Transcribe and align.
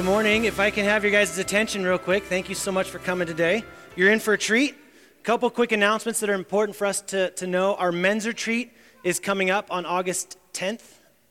Good 0.00 0.06
morning. 0.06 0.46
If 0.46 0.58
I 0.58 0.70
can 0.70 0.86
have 0.86 1.04
your 1.04 1.12
guys' 1.12 1.36
attention 1.36 1.84
real 1.84 1.98
quick, 1.98 2.24
thank 2.24 2.48
you 2.48 2.54
so 2.54 2.72
much 2.72 2.88
for 2.88 2.98
coming 2.98 3.26
today. 3.26 3.62
You're 3.96 4.10
in 4.10 4.18
for 4.18 4.32
a 4.32 4.38
treat. 4.38 4.74
A 4.74 5.22
couple 5.24 5.50
quick 5.50 5.72
announcements 5.72 6.20
that 6.20 6.30
are 6.30 6.34
important 6.34 6.74
for 6.74 6.86
us 6.86 7.02
to, 7.02 7.28
to 7.32 7.46
know. 7.46 7.74
Our 7.74 7.92
men's 7.92 8.26
retreat 8.26 8.72
is 9.04 9.20
coming 9.20 9.50
up 9.50 9.66
on 9.68 9.84
August 9.84 10.38
10th, 10.54 10.80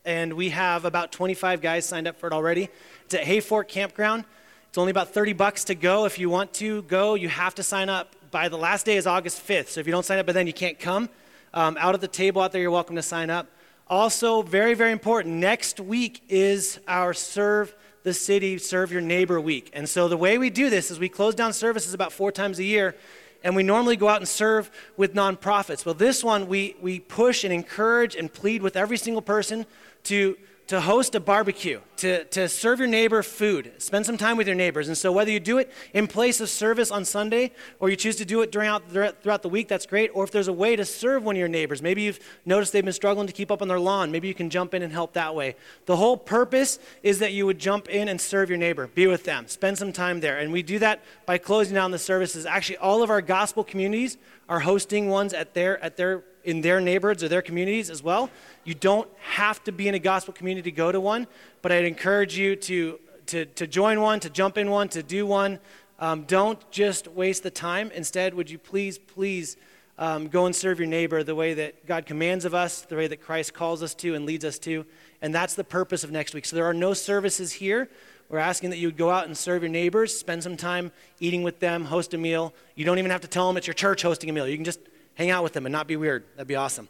and 0.06 0.34
we 0.34 0.50
have 0.50 0.86
about 0.86 1.12
25 1.12 1.62
guys 1.62 1.84
signed 1.84 2.08
up 2.08 2.20
for 2.20 2.28
it 2.28 2.32
already. 2.32 2.70
It's 3.06 3.16
at 3.16 3.24
Hayfork 3.24 3.70
Campground. 3.70 4.26
It's 4.68 4.78
only 4.78 4.92
about 4.92 5.16
30 5.16 5.34
bucks 5.34 5.64
to 5.64 5.74
go. 5.74 6.06
If 6.06 6.20
you 6.20 6.30
want 6.30 6.54
to 6.54 6.84
go, 6.84 7.16
you 7.16 7.28
have 7.28 7.56
to 7.56 7.64
sign 7.64 7.90
up 7.90 8.16
by 8.30 8.50
the 8.50 8.58
last 8.58 8.86
day 8.86 8.98
is 8.98 9.08
August 9.08 9.48
5th. 9.48 9.70
So 9.70 9.80
if 9.80 9.88
you 9.88 9.92
don't 9.92 10.06
sign 10.06 10.20
up 10.20 10.28
by 10.28 10.34
then, 10.34 10.46
you 10.46 10.54
can't 10.54 10.78
come. 10.78 11.10
Um, 11.56 11.76
out 11.80 11.96
at 11.96 12.02
the 12.02 12.08
table 12.08 12.40
out 12.44 12.52
there, 12.52 12.62
you're 12.62 12.70
welcome 12.70 12.98
to 12.98 13.02
sign 13.02 13.32
up. 13.32 13.48
Also, 13.88 14.44
very, 14.44 14.76
very 14.76 14.92
important, 14.92 15.38
next 15.38 15.80
week 15.80 16.22
is 16.30 16.80
our 16.88 17.16
Serve 17.16 17.74
the 18.04 18.14
City, 18.14 18.58
Serve 18.58 18.92
Your 18.92 19.02
Neighbor 19.02 19.40
week. 19.42 19.70
And 19.74 19.88
so 19.88 20.08
the 20.08 20.18
way 20.18 20.38
we 20.38 20.50
do 20.50 20.70
this 20.70 20.90
is 20.90 21.00
we 21.00 21.10
close 21.10 21.36
down 21.36 21.54
services 21.54 21.94
about 21.94 22.14
four 22.14 22.32
times 22.32 22.60
a 22.60 22.64
year, 22.64 22.96
and 23.44 23.56
we 23.56 23.64
normally 23.64 23.96
go 23.96 24.08
out 24.08 24.18
and 24.18 24.28
serve 24.28 24.72
with 24.98 25.14
nonprofits. 25.14 25.86
Well, 25.86 25.96
this 25.96 26.24
one, 26.24 26.48
we, 26.48 26.76
we 26.82 27.00
push 27.00 27.44
and 27.44 27.54
encourage 27.54 28.16
and 28.16 28.32
plead 28.32 28.62
with 28.62 28.76
every 28.76 28.98
single 28.98 29.22
person 29.22 29.66
to 30.06 30.38
to 30.70 30.80
host 30.80 31.16
a 31.16 31.20
barbecue, 31.20 31.82
to, 31.98 32.24
to 32.26 32.48
serve 32.48 32.78
your 32.78 32.88
neighbor 32.88 33.24
food, 33.24 33.72
spend 33.80 34.06
some 34.06 34.18
time 34.18 34.38
with 34.38 34.46
your 34.46 34.56
neighbors. 34.56 34.88
And 34.88 34.96
so, 34.96 35.12
whether 35.12 35.32
you 35.32 35.40
do 35.40 35.58
it 35.58 35.74
in 35.96 36.06
place 36.06 36.40
of 36.42 36.48
service 36.48 36.92
on 36.92 37.06
Sunday 37.06 37.54
or 37.80 37.90
you 37.90 37.96
choose 37.96 38.16
to 38.18 38.26
do 38.26 38.42
it 38.42 38.52
during, 38.52 38.80
throughout 38.88 39.42
the 39.42 39.50
week, 39.50 39.68
that's 39.68 39.88
great. 39.88 40.12
Or 40.14 40.24
if 40.24 40.30
there's 40.30 40.48
a 40.48 40.54
way 40.54 40.76
to 40.76 40.86
serve 40.86 41.24
one 41.24 41.36
of 41.36 41.40
your 41.40 41.48
neighbors, 41.48 41.82
maybe 41.82 42.04
you've 42.04 42.20
noticed 42.46 42.72
they've 42.72 42.86
been 42.86 42.94
struggling 42.94 43.26
to 43.26 43.34
keep 43.34 43.50
up 43.50 43.64
on 43.64 43.68
their 43.68 43.80
lawn, 43.80 44.12
maybe 44.12 44.28
you 44.28 44.36
can 44.36 44.52
jump 44.52 44.76
in 44.76 44.84
and 44.84 44.94
help 44.94 45.14
that 45.14 45.34
way. 45.34 45.56
The 45.88 45.98
whole 45.98 46.18
purpose 46.18 46.78
is 47.02 47.18
that 47.18 47.34
you 47.34 47.48
would 47.48 47.58
jump 47.58 47.90
in 47.90 48.08
and 48.08 48.22
serve 48.22 48.48
your 48.48 48.60
neighbor, 48.60 48.86
be 48.86 49.08
with 49.08 49.24
them, 49.24 49.48
spend 49.48 49.80
some 49.80 49.92
time 49.92 50.20
there. 50.20 50.38
And 50.38 50.54
we 50.54 50.62
do 50.62 50.78
that 50.78 51.04
by 51.26 51.40
closing 51.40 51.74
down 51.74 51.90
the 51.90 51.98
services. 51.98 52.46
Actually, 52.46 52.78
all 52.78 53.02
of 53.02 53.10
our 53.10 53.22
gospel 53.22 53.64
communities 53.64 54.20
are 54.48 54.60
hosting 54.60 55.10
ones 55.10 55.34
at 55.34 55.56
their, 55.56 55.84
at 55.84 55.98
their 55.98 56.24
in 56.44 56.62
their 56.62 56.80
neighborhoods 56.80 57.24
or 57.24 57.28
their 57.28 57.42
communities 57.42 57.90
as 57.90 58.02
well. 58.02 58.30
You 58.64 58.74
don't 58.74 59.10
have 59.20 59.64
to 59.66 59.72
be 59.72 59.88
in 59.88 59.96
a 59.96 60.00
gospel 60.00 60.34
community 60.34 60.72
to 60.72 60.76
go 60.76 60.92
to 60.92 61.00
one, 61.00 61.28
but 61.62 61.72
I'd 61.72 61.86
encourage 61.86 62.38
you 62.38 62.56
to, 62.56 63.00
to, 63.28 63.46
to 63.46 63.68
join 63.68 64.02
one, 64.02 64.20
to 64.22 64.30
jump 64.30 64.58
in 64.58 64.70
one, 64.70 64.90
to 64.90 65.04
do 65.04 65.26
one. 65.26 65.60
Um, 66.00 66.24
don't 66.24 66.60
just 66.72 67.08
waste 67.08 67.44
the 67.44 67.52
time. 67.52 67.92
Instead, 67.92 68.34
would 68.34 68.50
you 68.50 68.58
please, 68.58 68.98
please 68.98 69.58
um, 69.98 70.30
go 70.30 70.46
and 70.46 70.56
serve 70.56 70.80
your 70.80 70.88
neighbor 70.88 71.24
the 71.24 71.36
way 71.36 71.54
that 71.56 71.86
God 71.86 72.06
commands 72.06 72.46
of 72.46 72.54
us, 72.54 72.82
the 72.82 72.96
way 72.96 73.08
that 73.08 73.22
Christ 73.22 73.54
calls 73.54 73.84
us 73.84 73.94
to 73.96 74.16
and 74.16 74.26
leads 74.26 74.46
us 74.46 74.58
to. 74.60 74.86
And 75.22 75.36
that's 75.36 75.56
the 75.56 75.64
purpose 75.66 76.06
of 76.06 76.12
next 76.12 76.34
week. 76.34 76.46
So 76.46 76.56
there 76.56 76.66
are 76.66 76.74
no 76.74 76.94
services 76.94 77.52
here. 77.52 77.90
We're 78.30 78.40
asking 78.40 78.70
that 78.70 78.78
you 78.78 78.88
would 78.88 78.98
go 78.98 79.10
out 79.10 79.26
and 79.26 79.38
serve 79.38 79.64
your 79.64 79.72
neighbors, 79.72 80.18
spend 80.18 80.44
some 80.44 80.56
time 80.56 80.92
eating 81.20 81.44
with 81.44 81.60
them, 81.60 81.84
host 81.86 82.14
a 82.14 82.18
meal. 82.18 82.54
You 82.76 82.86
don't 82.86 83.00
even 83.00 83.12
have 83.12 83.22
to 83.22 83.28
tell 83.28 83.48
them 83.48 83.58
it's 83.58 83.68
your 83.68 83.74
church 83.74 84.04
hosting 84.04 84.30
a 84.30 84.34
meal. 84.34 84.48
You 84.48 84.56
can 84.56 84.64
just 84.66 84.80
hang 85.20 85.32
out 85.32 85.44
with 85.44 85.52
them 85.52 85.66
and 85.66 85.74
not 85.74 85.86
be 85.86 85.98
weird. 85.98 86.24
That'd 86.36 86.48
be 86.48 86.56
awesome. 86.56 86.88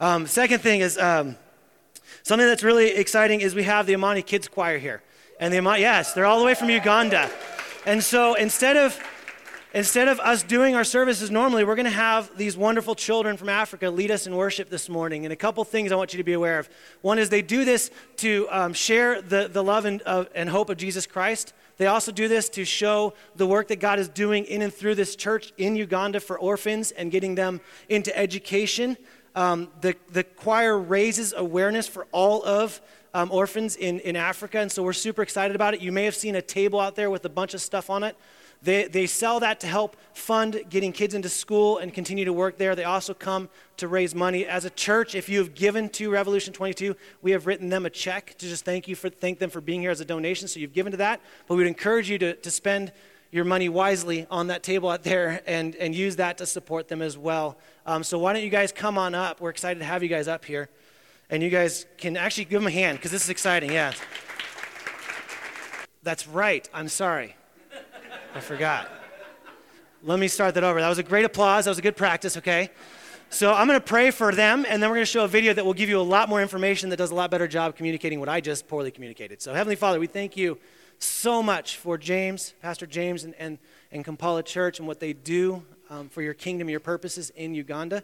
Um, 0.00 0.26
second 0.26 0.62
thing 0.62 0.80
is 0.80 0.98
um, 0.98 1.36
something 2.24 2.46
that's 2.46 2.64
really 2.64 2.88
exciting 2.88 3.40
is 3.40 3.54
we 3.54 3.62
have 3.62 3.86
the 3.86 3.94
Amani 3.94 4.20
Kids 4.20 4.48
Choir 4.48 4.78
here. 4.78 5.00
And 5.38 5.54
the 5.54 5.58
Amani, 5.58 5.82
yes, 5.82 6.12
they're 6.12 6.26
all 6.26 6.40
the 6.40 6.44
way 6.44 6.54
from 6.54 6.70
Uganda. 6.70 7.30
And 7.86 8.02
so 8.02 8.34
instead 8.34 8.76
of 8.76 9.00
instead 9.74 10.08
of 10.08 10.18
us 10.18 10.42
doing 10.42 10.74
our 10.74 10.82
services 10.82 11.30
normally, 11.30 11.62
we're 11.62 11.76
going 11.76 11.84
to 11.84 11.90
have 11.90 12.36
these 12.36 12.56
wonderful 12.56 12.96
children 12.96 13.36
from 13.36 13.48
Africa 13.48 13.90
lead 13.90 14.10
us 14.10 14.26
in 14.26 14.34
worship 14.34 14.70
this 14.70 14.88
morning. 14.88 15.24
And 15.24 15.32
a 15.32 15.36
couple 15.36 15.62
things 15.62 15.92
I 15.92 15.94
want 15.94 16.12
you 16.12 16.16
to 16.16 16.24
be 16.24 16.32
aware 16.32 16.58
of. 16.58 16.68
One 17.02 17.20
is 17.20 17.28
they 17.28 17.42
do 17.42 17.64
this 17.64 17.92
to 18.16 18.48
um, 18.50 18.72
share 18.72 19.22
the, 19.22 19.46
the 19.46 19.62
love 19.62 19.84
and, 19.84 20.02
uh, 20.04 20.24
and 20.34 20.48
hope 20.48 20.68
of 20.68 20.78
Jesus 20.78 21.06
Christ. 21.06 21.52
They 21.78 21.86
also 21.86 22.12
do 22.12 22.28
this 22.28 22.48
to 22.50 22.64
show 22.64 23.14
the 23.36 23.46
work 23.46 23.68
that 23.68 23.80
God 23.80 23.98
is 23.98 24.08
doing 24.08 24.44
in 24.44 24.62
and 24.62 24.74
through 24.74 24.96
this 24.96 25.16
church 25.16 25.52
in 25.56 25.76
Uganda 25.76 26.20
for 26.20 26.38
orphans 26.38 26.90
and 26.90 27.10
getting 27.10 27.36
them 27.36 27.60
into 27.88 28.16
education. 28.18 28.96
Um, 29.36 29.68
the, 29.80 29.94
the 30.10 30.24
choir 30.24 30.76
raises 30.76 31.32
awareness 31.32 31.86
for 31.86 32.06
all 32.10 32.44
of 32.44 32.80
um, 33.14 33.30
orphans 33.30 33.76
in, 33.76 34.00
in 34.00 34.16
Africa, 34.16 34.58
and 34.58 34.70
so 34.70 34.82
we're 34.82 34.92
super 34.92 35.22
excited 35.22 35.54
about 35.54 35.74
it. 35.74 35.80
You 35.80 35.92
may 35.92 36.04
have 36.04 36.16
seen 36.16 36.34
a 36.34 36.42
table 36.42 36.80
out 36.80 36.96
there 36.96 37.10
with 37.10 37.24
a 37.24 37.28
bunch 37.28 37.54
of 37.54 37.60
stuff 37.60 37.88
on 37.90 38.02
it. 38.02 38.16
They, 38.62 38.88
they 38.88 39.06
sell 39.06 39.40
that 39.40 39.60
to 39.60 39.66
help 39.66 39.96
fund 40.12 40.64
getting 40.68 40.92
kids 40.92 41.14
into 41.14 41.28
school 41.28 41.78
and 41.78 41.94
continue 41.94 42.24
to 42.24 42.32
work 42.32 42.58
there. 42.58 42.74
They 42.74 42.84
also 42.84 43.14
come 43.14 43.48
to 43.76 43.86
raise 43.86 44.14
money. 44.14 44.46
As 44.46 44.64
a 44.64 44.70
church, 44.70 45.14
if 45.14 45.28
you 45.28 45.38
have 45.38 45.54
given 45.54 45.88
to 45.90 46.10
Revolution 46.10 46.52
22, 46.52 46.96
we 47.22 47.30
have 47.30 47.46
written 47.46 47.68
them 47.68 47.86
a 47.86 47.90
check 47.90 48.36
to 48.38 48.48
just 48.48 48.64
thank 48.64 48.88
you 48.88 48.96
for 48.96 49.10
thank 49.10 49.38
them 49.38 49.50
for 49.50 49.60
being 49.60 49.80
here 49.80 49.92
as 49.92 50.00
a 50.00 50.04
donation. 50.04 50.48
So 50.48 50.58
you've 50.58 50.72
given 50.72 50.90
to 50.90 50.98
that. 50.98 51.20
But 51.46 51.54
we 51.54 51.58
would 51.58 51.68
encourage 51.68 52.10
you 52.10 52.18
to, 52.18 52.34
to 52.34 52.50
spend 52.50 52.92
your 53.30 53.44
money 53.44 53.68
wisely 53.68 54.26
on 54.30 54.48
that 54.48 54.62
table 54.62 54.88
out 54.88 55.02
there 55.02 55.40
and, 55.46 55.76
and 55.76 55.94
use 55.94 56.16
that 56.16 56.38
to 56.38 56.46
support 56.46 56.88
them 56.88 57.02
as 57.02 57.16
well. 57.16 57.58
Um, 57.86 58.02
so 58.02 58.18
why 58.18 58.32
don't 58.32 58.42
you 58.42 58.50
guys 58.50 58.72
come 58.72 58.98
on 58.98 59.14
up? 59.14 59.40
We're 59.40 59.50
excited 59.50 59.78
to 59.80 59.84
have 59.84 60.02
you 60.02 60.08
guys 60.08 60.26
up 60.28 60.44
here. 60.44 60.68
And 61.30 61.42
you 61.42 61.50
guys 61.50 61.84
can 61.98 62.16
actually 62.16 62.46
give 62.46 62.60
them 62.62 62.66
a 62.66 62.70
hand 62.70 62.98
because 62.98 63.10
this 63.10 63.22
is 63.22 63.28
exciting, 63.28 63.70
yeah. 63.70 63.92
That's 66.02 66.26
right. 66.26 66.66
I'm 66.72 66.88
sorry. 66.88 67.36
I 68.34 68.40
forgot. 68.40 68.90
Let 70.02 70.18
me 70.18 70.28
start 70.28 70.54
that 70.54 70.64
over. 70.64 70.80
That 70.80 70.88
was 70.88 70.98
a 70.98 71.02
great 71.02 71.24
applause. 71.24 71.64
That 71.64 71.70
was 71.70 71.78
a 71.78 71.82
good 71.82 71.96
practice, 71.96 72.36
okay? 72.36 72.70
So 73.30 73.52
I'm 73.54 73.66
going 73.66 73.80
to 73.80 73.84
pray 73.84 74.10
for 74.10 74.32
them, 74.32 74.66
and 74.68 74.82
then 74.82 74.90
we're 74.90 74.96
going 74.96 75.06
to 75.06 75.10
show 75.10 75.24
a 75.24 75.28
video 75.28 75.54
that 75.54 75.64
will 75.64 75.74
give 75.74 75.88
you 75.88 75.98
a 75.98 76.02
lot 76.02 76.28
more 76.28 76.42
information 76.42 76.90
that 76.90 76.98
does 76.98 77.10
a 77.10 77.14
lot 77.14 77.30
better 77.30 77.48
job 77.48 77.74
communicating 77.74 78.20
what 78.20 78.28
I 78.28 78.40
just 78.40 78.68
poorly 78.68 78.90
communicated. 78.90 79.40
So, 79.40 79.54
Heavenly 79.54 79.76
Father, 79.76 79.98
we 79.98 80.06
thank 80.06 80.36
you 80.36 80.58
so 80.98 81.42
much 81.42 81.76
for 81.78 81.96
James, 81.96 82.54
Pastor 82.60 82.86
James, 82.86 83.24
and, 83.24 83.34
and, 83.36 83.58
and 83.90 84.04
Kampala 84.04 84.42
Church 84.42 84.78
and 84.78 84.86
what 84.86 85.00
they 85.00 85.14
do 85.14 85.62
um, 85.88 86.08
for 86.10 86.20
your 86.20 86.34
kingdom, 86.34 86.68
your 86.68 86.80
purposes 86.80 87.30
in 87.30 87.54
Uganda. 87.54 88.02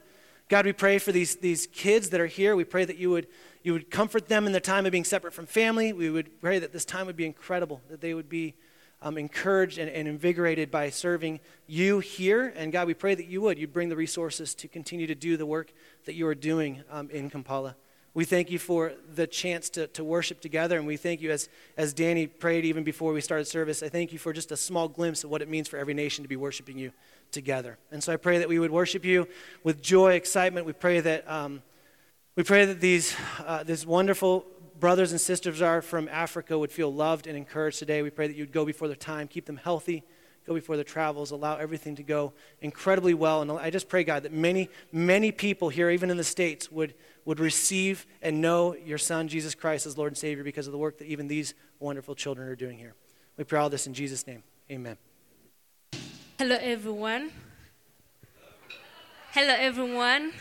God, 0.48 0.64
we 0.64 0.72
pray 0.72 0.98
for 0.98 1.12
these, 1.12 1.36
these 1.36 1.66
kids 1.66 2.10
that 2.10 2.20
are 2.20 2.26
here. 2.26 2.56
We 2.56 2.64
pray 2.64 2.84
that 2.86 2.96
you 2.96 3.10
would, 3.10 3.26
you 3.62 3.72
would 3.72 3.90
comfort 3.90 4.28
them 4.28 4.46
in 4.46 4.52
the 4.52 4.60
time 4.60 4.86
of 4.86 4.92
being 4.92 5.04
separate 5.04 5.34
from 5.34 5.46
family. 5.46 5.92
We 5.92 6.10
would 6.10 6.40
pray 6.40 6.58
that 6.58 6.72
this 6.72 6.84
time 6.84 7.06
would 7.06 7.16
be 7.16 7.26
incredible, 7.26 7.82
that 7.88 8.00
they 8.00 8.14
would 8.14 8.28
be 8.28 8.54
um, 9.02 9.18
encouraged 9.18 9.78
and, 9.78 9.90
and 9.90 10.08
invigorated 10.08 10.70
by 10.70 10.90
serving 10.90 11.40
you 11.66 12.00
here. 12.00 12.52
And 12.56 12.72
God, 12.72 12.86
we 12.86 12.94
pray 12.94 13.14
that 13.14 13.26
you 13.26 13.40
would. 13.42 13.58
You'd 13.58 13.72
bring 13.72 13.88
the 13.88 13.96
resources 13.96 14.54
to 14.56 14.68
continue 14.68 15.06
to 15.06 15.14
do 15.14 15.36
the 15.36 15.46
work 15.46 15.72
that 16.04 16.14
you 16.14 16.26
are 16.26 16.34
doing 16.34 16.82
um, 16.90 17.10
in 17.10 17.30
Kampala. 17.30 17.76
We 18.14 18.24
thank 18.24 18.48
you 18.48 18.60
for 18.60 18.92
the 19.12 19.26
chance 19.26 19.68
to, 19.70 19.88
to 19.88 20.04
worship 20.04 20.40
together. 20.40 20.78
And 20.78 20.86
we 20.86 20.96
thank 20.96 21.20
you, 21.20 21.32
as, 21.32 21.48
as 21.76 21.92
Danny 21.92 22.28
prayed 22.28 22.64
even 22.64 22.84
before 22.84 23.12
we 23.12 23.20
started 23.20 23.46
service, 23.46 23.82
I 23.82 23.88
thank 23.88 24.12
you 24.12 24.20
for 24.20 24.32
just 24.32 24.52
a 24.52 24.56
small 24.56 24.86
glimpse 24.86 25.24
of 25.24 25.30
what 25.30 25.42
it 25.42 25.48
means 25.48 25.66
for 25.66 25.78
every 25.78 25.94
nation 25.94 26.22
to 26.22 26.28
be 26.28 26.36
worshiping 26.36 26.78
you 26.78 26.92
together. 27.32 27.76
And 27.90 28.02
so 28.02 28.12
I 28.12 28.16
pray 28.16 28.38
that 28.38 28.48
we 28.48 28.60
would 28.60 28.70
worship 28.70 29.04
you 29.04 29.26
with 29.64 29.82
joy, 29.82 30.12
excitement. 30.12 30.64
We 30.64 30.72
pray 30.74 31.00
that, 31.00 31.28
um, 31.28 31.60
we 32.36 32.44
pray 32.44 32.64
that 32.66 32.80
these, 32.80 33.16
uh, 33.44 33.64
this 33.64 33.84
wonderful 33.84 34.46
brothers 34.78 35.12
and 35.12 35.20
sisters 35.20 35.62
are 35.62 35.82
from 35.82 36.08
Africa 36.08 36.58
would 36.58 36.72
feel 36.72 36.92
loved 36.92 37.26
and 37.26 37.36
encouraged 37.36 37.78
today. 37.78 38.02
We 38.02 38.10
pray 38.10 38.26
that 38.26 38.36
you'd 38.36 38.52
go 38.52 38.64
before 38.64 38.88
their 38.88 38.96
time, 38.96 39.28
keep 39.28 39.46
them 39.46 39.56
healthy, 39.56 40.04
go 40.46 40.54
before 40.54 40.76
their 40.76 40.84
travels, 40.84 41.30
allow 41.30 41.56
everything 41.56 41.96
to 41.96 42.02
go 42.02 42.32
incredibly 42.60 43.14
well. 43.14 43.42
And 43.42 43.50
I 43.52 43.70
just 43.70 43.88
pray, 43.88 44.04
God, 44.04 44.24
that 44.24 44.32
many, 44.32 44.68
many 44.92 45.32
people 45.32 45.68
here, 45.68 45.90
even 45.90 46.10
in 46.10 46.16
the 46.16 46.24
States, 46.24 46.70
would, 46.70 46.94
would 47.24 47.40
receive 47.40 48.06
and 48.20 48.40
know 48.40 48.74
your 48.74 48.98
Son, 48.98 49.28
Jesus 49.28 49.54
Christ, 49.54 49.86
as 49.86 49.96
Lord 49.96 50.12
and 50.12 50.18
Savior 50.18 50.44
because 50.44 50.66
of 50.66 50.72
the 50.72 50.78
work 50.78 50.98
that 50.98 51.06
even 51.06 51.28
these 51.28 51.54
wonderful 51.78 52.14
children 52.14 52.48
are 52.48 52.56
doing 52.56 52.78
here. 52.78 52.94
We 53.36 53.44
pray 53.44 53.60
all 53.60 53.70
this 53.70 53.86
in 53.86 53.94
Jesus' 53.94 54.26
name. 54.26 54.42
Amen. 54.70 54.96
Hello, 56.38 56.56
everyone. 56.60 57.30
Hello, 59.32 59.54
everyone. 59.56 60.32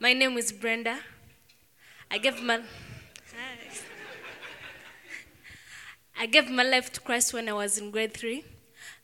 My 0.00 0.12
name 0.12 0.36
is 0.36 0.52
Brenda. 0.52 0.98
I 2.10 2.18
gave 2.18 2.42
my 2.42 2.60
I 6.18 6.26
gave 6.26 6.48
my 6.48 6.62
life 6.62 6.90
to 6.94 7.00
Christ 7.00 7.34
when 7.34 7.48
I 7.48 7.52
was 7.52 7.76
in 7.76 7.90
grade 7.90 8.14
three. 8.14 8.44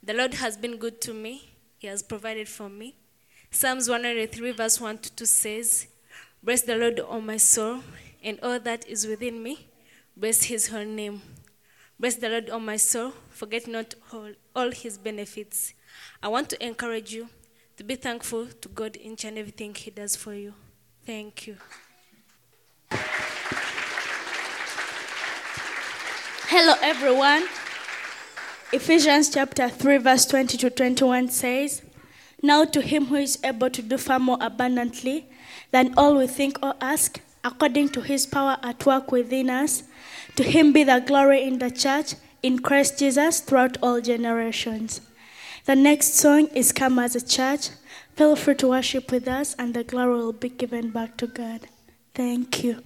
The 0.01 0.13
Lord 0.13 0.33
has 0.35 0.57
been 0.57 0.77
good 0.77 0.99
to 1.01 1.13
me. 1.13 1.51
He 1.77 1.87
has 1.87 2.01
provided 2.01 2.49
for 2.49 2.69
me. 2.69 2.95
Psalms 3.51 3.87
103, 3.87 4.51
verse 4.51 4.81
1 4.81 4.97
to 4.97 5.11
2 5.11 5.25
says, 5.25 5.87
Bless 6.41 6.63
the 6.63 6.75
Lord, 6.75 6.99
O 6.99 7.21
my 7.21 7.37
soul, 7.37 7.81
and 8.23 8.39
all 8.41 8.59
that 8.59 8.87
is 8.87 9.05
within 9.05 9.43
me. 9.43 9.67
Bless 10.17 10.43
his 10.43 10.67
holy 10.69 10.85
name. 10.85 11.21
Bless 11.99 12.15
the 12.15 12.29
Lord, 12.29 12.49
O 12.49 12.59
my 12.59 12.77
soul. 12.77 13.13
Forget 13.29 13.67
not 13.67 13.93
all, 14.11 14.31
all 14.55 14.71
his 14.71 14.97
benefits. 14.97 15.73
I 16.21 16.29
want 16.29 16.49
to 16.49 16.65
encourage 16.65 17.13
you 17.13 17.29
to 17.77 17.83
be 17.83 17.95
thankful 17.95 18.47
to 18.47 18.69
God 18.69 18.95
in 18.95 19.13
each 19.13 19.25
and 19.25 19.37
everything 19.37 19.75
he 19.75 19.91
does 19.91 20.15
for 20.15 20.33
you. 20.33 20.55
Thank 21.05 21.45
you. 21.45 21.57
Hello, 26.55 26.75
everyone. 26.83 27.47
Ephesians 28.71 29.31
chapter 29.31 29.69
3, 29.69 29.97
verse 29.97 30.27
20 30.27 30.55
to 30.59 30.69
21 30.69 31.29
says, 31.29 31.81
Now 32.43 32.63
to 32.63 32.79
him 32.79 33.07
who 33.07 33.15
is 33.15 33.39
able 33.43 33.71
to 33.71 33.81
do 33.81 33.97
far 33.97 34.19
more 34.19 34.37
abundantly 34.39 35.25
than 35.71 35.95
all 35.97 36.15
we 36.15 36.27
think 36.27 36.59
or 36.61 36.75
ask, 36.79 37.19
according 37.43 37.89
to 37.89 38.01
his 38.01 38.27
power 38.27 38.59
at 38.61 38.85
work 38.85 39.11
within 39.11 39.49
us. 39.49 39.81
To 40.35 40.43
him 40.43 40.71
be 40.73 40.83
the 40.83 40.99
glory 40.99 41.41
in 41.41 41.57
the 41.57 41.71
church, 41.71 42.13
in 42.43 42.59
Christ 42.59 42.99
Jesus, 42.99 43.39
throughout 43.39 43.77
all 43.81 43.99
generations. 43.99 45.01
The 45.65 45.75
next 45.75 46.13
song 46.17 46.49
is 46.53 46.71
Come 46.71 46.99
as 46.99 47.15
a 47.15 47.25
Church. 47.25 47.69
Feel 48.15 48.35
free 48.35 48.53
to 48.57 48.67
worship 48.67 49.11
with 49.11 49.27
us, 49.27 49.55
and 49.57 49.73
the 49.73 49.83
glory 49.83 50.17
will 50.17 50.33
be 50.33 50.49
given 50.49 50.91
back 50.91 51.17
to 51.17 51.25
God. 51.25 51.61
Thank 52.13 52.63
you. 52.63 52.83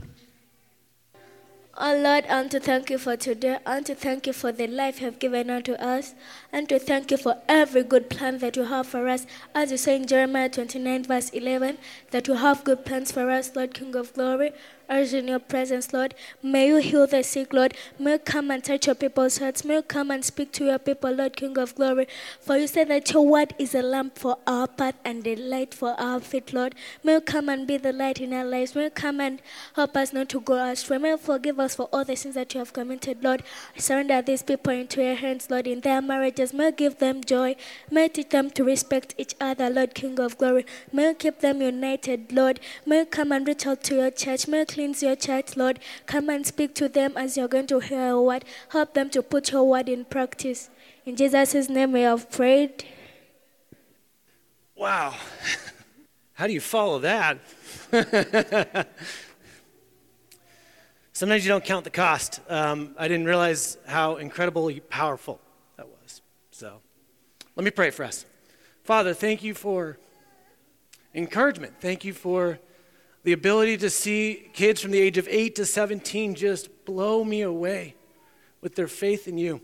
Oh 1.79 1.95
Lord, 1.95 2.25
I 2.25 2.38
want 2.38 2.50
to 2.53 2.59
thank 2.59 2.89
you 2.89 2.97
for 2.97 3.15
today. 3.15 3.59
I 3.63 3.75
want 3.75 3.85
to 3.85 3.94
thank 3.94 4.25
you 4.25 4.33
for 4.33 4.51
the 4.51 4.65
life 4.65 5.00
you 5.00 5.06
have 5.06 5.19
given 5.19 5.51
unto 5.51 5.74
us. 5.74 6.15
And 6.51 6.68
to 6.69 6.79
thank 6.79 7.12
you 7.12 7.18
for 7.18 7.38
every 7.47 7.83
good 7.83 8.09
plan 8.09 8.39
that 8.39 8.56
you 8.56 8.63
have 8.63 8.88
for 8.88 9.07
us. 9.07 9.27
As 9.53 9.69
you 9.69 9.77
say 9.77 9.95
in 9.95 10.07
Jeremiah 10.07 10.50
29, 10.50 11.03
verse 11.03 11.29
11, 11.29 11.77
that 12.09 12.27
you 12.27 12.33
have 12.33 12.63
good 12.63 12.83
plans 12.83 13.12
for 13.12 13.29
us, 13.29 13.56
Lord 13.56 13.75
King 13.75 13.95
of 13.95 14.12
glory 14.15 14.53
urge 14.89 15.13
in 15.13 15.27
your 15.27 15.39
presence, 15.39 15.93
Lord. 15.93 16.15
May 16.41 16.67
you 16.67 16.77
heal 16.77 17.07
the 17.07 17.23
sick, 17.23 17.53
Lord. 17.53 17.73
May 17.99 18.13
you 18.13 18.19
come 18.19 18.51
and 18.51 18.63
touch 18.63 18.87
your 18.87 18.95
people's 18.95 19.37
hearts. 19.37 19.63
May 19.65 19.75
you 19.75 19.81
come 19.81 20.11
and 20.11 20.23
speak 20.23 20.51
to 20.53 20.65
your 20.65 20.79
people, 20.79 21.11
Lord, 21.11 21.35
King 21.35 21.57
of 21.57 21.75
glory. 21.75 22.07
For 22.41 22.57
you 22.57 22.67
said 22.67 22.87
that 22.89 23.11
your 23.11 23.25
word 23.25 23.53
is 23.59 23.75
a 23.75 23.81
lamp 23.81 24.17
for 24.17 24.37
our 24.47 24.67
path 24.67 24.95
and 25.03 25.25
a 25.27 25.35
light 25.35 25.73
for 25.73 25.99
our 25.99 26.19
feet, 26.19 26.53
Lord. 26.53 26.75
May 27.03 27.13
you 27.13 27.21
come 27.21 27.49
and 27.49 27.67
be 27.67 27.77
the 27.77 27.93
light 27.93 28.21
in 28.21 28.33
our 28.33 28.45
lives. 28.45 28.75
May 28.75 28.85
you 28.85 28.89
come 28.89 29.19
and 29.19 29.41
help 29.75 29.95
us 29.97 30.13
not 30.13 30.29
to 30.29 30.39
go 30.39 30.53
astray. 30.53 30.97
May 30.97 31.09
you 31.09 31.17
forgive 31.17 31.59
us 31.59 31.75
for 31.75 31.89
all 31.91 32.03
the 32.03 32.15
sins 32.15 32.35
that 32.35 32.53
you 32.53 32.59
have 32.59 32.73
committed, 32.73 33.23
Lord. 33.23 33.43
I 33.75 33.79
surrender 33.79 34.21
these 34.21 34.41
people 34.43 34.73
into 34.73 35.03
your 35.03 35.15
hands, 35.15 35.49
Lord, 35.49 35.67
in 35.67 35.81
their 35.81 36.01
marriages. 36.01 36.53
May 36.53 36.65
you 36.65 36.71
give 36.71 36.99
them 36.99 37.23
joy. 37.23 37.55
May 37.91 38.03
you 38.03 38.09
teach 38.09 38.29
them 38.29 38.49
to 38.51 38.63
respect 38.63 39.15
each 39.17 39.35
other, 39.41 39.69
Lord, 39.69 39.93
King 39.93 40.19
of 40.19 40.37
glory. 40.37 40.65
May 40.91 41.09
you 41.09 41.13
keep 41.13 41.39
them 41.39 41.61
united, 41.61 42.31
Lord. 42.31 42.59
May 42.85 42.99
you 42.99 43.05
come 43.05 43.31
and 43.31 43.47
reach 43.47 43.65
out 43.67 43.83
to 43.83 43.95
your 43.95 44.11
church. 44.11 44.47
May 44.47 44.59
you 44.59 44.65
cleanse 44.77 45.01
your 45.01 45.15
church, 45.15 45.57
Lord. 45.57 45.79
Come 46.06 46.29
and 46.29 46.45
speak 46.45 46.75
to 46.75 46.88
them 46.88 47.18
as 47.18 47.35
you're 47.35 47.47
going 47.47 47.65
to 47.65 47.79
hear 47.79 48.09
your 48.09 48.21
word. 48.21 48.45
Help 48.69 48.94
them 48.94 49.09
to 49.09 49.24
put 49.24 49.51
your 49.51 49.63
word 49.63 49.89
in 49.89 50.06
practice. 50.06 50.69
In 51.03 51.15
Jesus' 51.15 51.68
name 51.68 51.94
we 51.94 52.01
have 52.01 52.29
prayed. 52.29 52.85
Wow. 54.75 55.15
How 56.33 56.45
do 56.45 56.53
you 56.53 56.62
follow 56.62 57.00
that? 57.00 57.39
Sometimes 61.12 61.44
you 61.44 61.50
don't 61.50 61.65
count 61.65 61.83
the 61.83 61.89
cost. 61.89 62.39
Um, 62.47 62.94
I 63.00 63.07
didn't 63.07 63.25
realize 63.25 63.80
how 63.88 64.18
incredibly 64.18 64.80
powerful 64.81 65.41
that 65.77 65.88
was. 65.88 66.21
So 66.51 66.81
let 67.56 67.63
me 67.63 67.71
pray 67.71 67.89
for 67.89 68.06
us. 68.06 68.27
Father, 68.83 69.15
thank 69.15 69.44
you 69.44 69.56
for 69.56 69.97
encouragement. 71.15 71.73
Thank 71.81 72.06
you 72.06 72.13
for 72.13 72.59
the 73.27 73.33
ability 73.33 73.75
to 73.75 73.89
see 73.89 74.50
kids 74.53 74.79
from 74.79 74.91
the 74.91 75.01
age 75.01 75.18
of 75.18 75.27
8 75.27 75.53
to 75.56 75.65
17 75.65 76.33
just 76.33 76.85
blow 76.85 77.25
me 77.25 77.41
away 77.41 77.94
with 78.62 78.75
their 78.75 78.88
faith 78.88 79.27
in 79.27 79.38
you. 79.38 79.59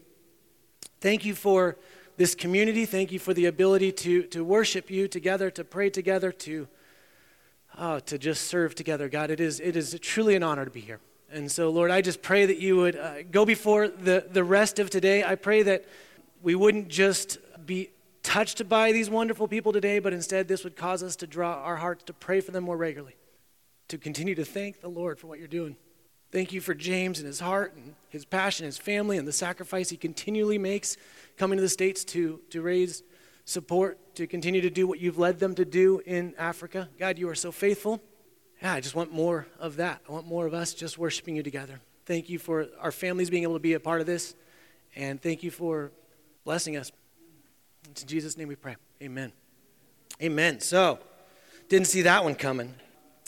Thank 0.99 1.23
you 1.23 1.33
for 1.33 1.77
this 2.17 2.35
community. 2.35 2.85
Thank 2.85 3.13
you 3.13 3.19
for 3.19 3.33
the 3.33 3.45
ability 3.45 3.93
to, 3.93 4.23
to 4.23 4.43
worship 4.43 4.91
you 4.91 5.07
together, 5.07 5.49
to 5.51 5.63
pray 5.63 5.89
together, 5.89 6.33
to, 6.33 6.67
oh, 7.77 7.99
to 7.99 8.17
just 8.17 8.47
serve 8.47 8.75
together. 8.75 9.07
God, 9.07 9.31
it 9.31 9.39
is, 9.39 9.61
it 9.61 9.77
is 9.77 9.97
truly 10.01 10.35
an 10.35 10.43
honor 10.43 10.65
to 10.65 10.71
be 10.71 10.81
here. 10.81 10.99
And 11.31 11.49
so, 11.49 11.69
Lord, 11.69 11.89
I 11.89 12.01
just 12.01 12.21
pray 12.21 12.45
that 12.45 12.57
you 12.57 12.75
would 12.75 12.97
uh, 12.97 13.23
go 13.31 13.45
before 13.45 13.87
the, 13.87 14.27
the 14.29 14.43
rest 14.43 14.77
of 14.77 14.89
today. 14.89 15.23
I 15.23 15.35
pray 15.35 15.63
that 15.63 15.85
we 16.41 16.53
wouldn't 16.53 16.89
just 16.89 17.37
be 17.65 17.91
touched 18.23 18.67
by 18.67 18.91
these 18.91 19.09
wonderful 19.09 19.47
people 19.47 19.71
today, 19.71 19.99
but 19.99 20.11
instead 20.11 20.49
this 20.49 20.65
would 20.65 20.75
cause 20.75 21.01
us 21.01 21.15
to 21.15 21.27
draw 21.27 21.63
our 21.63 21.77
hearts 21.77 22.03
to 22.07 22.13
pray 22.13 22.41
for 22.41 22.51
them 22.51 22.65
more 22.65 22.75
regularly 22.75 23.15
to 23.93 23.99
continue 23.99 24.33
to 24.33 24.43
thank 24.43 24.81
the 24.81 24.87
Lord 24.87 25.19
for 25.19 25.27
what 25.27 25.37
you're 25.37 25.47
doing. 25.47 25.75
Thank 26.31 26.51
you 26.51 26.61
for 26.61 26.73
James 26.73 27.19
and 27.19 27.27
his 27.27 27.39
heart 27.39 27.75
and 27.75 27.93
his 28.09 28.25
passion, 28.25 28.65
his 28.65 28.79
family, 28.79 29.19
and 29.19 29.27
the 29.27 29.31
sacrifice 29.31 29.91
he 29.91 29.97
continually 29.97 30.57
makes 30.57 30.97
coming 31.37 31.57
to 31.57 31.61
the 31.61 31.69
States 31.69 32.03
to, 32.05 32.41
to 32.49 32.63
raise 32.63 33.03
support, 33.45 34.15
to 34.15 34.25
continue 34.25 34.61
to 34.61 34.71
do 34.71 34.87
what 34.87 34.99
you've 34.99 35.19
led 35.19 35.37
them 35.37 35.53
to 35.53 35.63
do 35.63 36.01
in 36.07 36.33
Africa. 36.39 36.89
God, 36.97 37.19
you 37.19 37.29
are 37.29 37.35
so 37.35 37.51
faithful. 37.51 38.01
Yeah, 38.63 38.73
I 38.73 38.79
just 38.79 38.95
want 38.95 39.13
more 39.13 39.45
of 39.59 39.75
that. 39.75 40.01
I 40.09 40.11
want 40.11 40.25
more 40.25 40.47
of 40.47 40.55
us 40.55 40.73
just 40.73 40.97
worshiping 40.97 41.35
you 41.35 41.43
together. 41.43 41.79
Thank 42.07 42.29
you 42.29 42.39
for 42.39 42.69
our 42.79 42.91
families 42.91 43.29
being 43.29 43.43
able 43.43 43.53
to 43.53 43.59
be 43.59 43.73
a 43.73 43.79
part 43.79 44.01
of 44.01 44.07
this. 44.07 44.33
And 44.95 45.21
thank 45.21 45.43
you 45.43 45.51
for 45.51 45.91
blessing 46.45 46.77
us. 46.77 46.91
It's 47.91 48.01
in 48.01 48.07
Jesus' 48.07 48.37
name 48.37 48.47
we 48.47 48.55
pray. 48.55 48.75
Amen. 49.03 49.31
Amen. 50.19 50.61
So, 50.61 50.97
didn't 51.69 51.85
see 51.85 52.01
that 52.01 52.23
one 52.23 52.33
coming. 52.33 52.73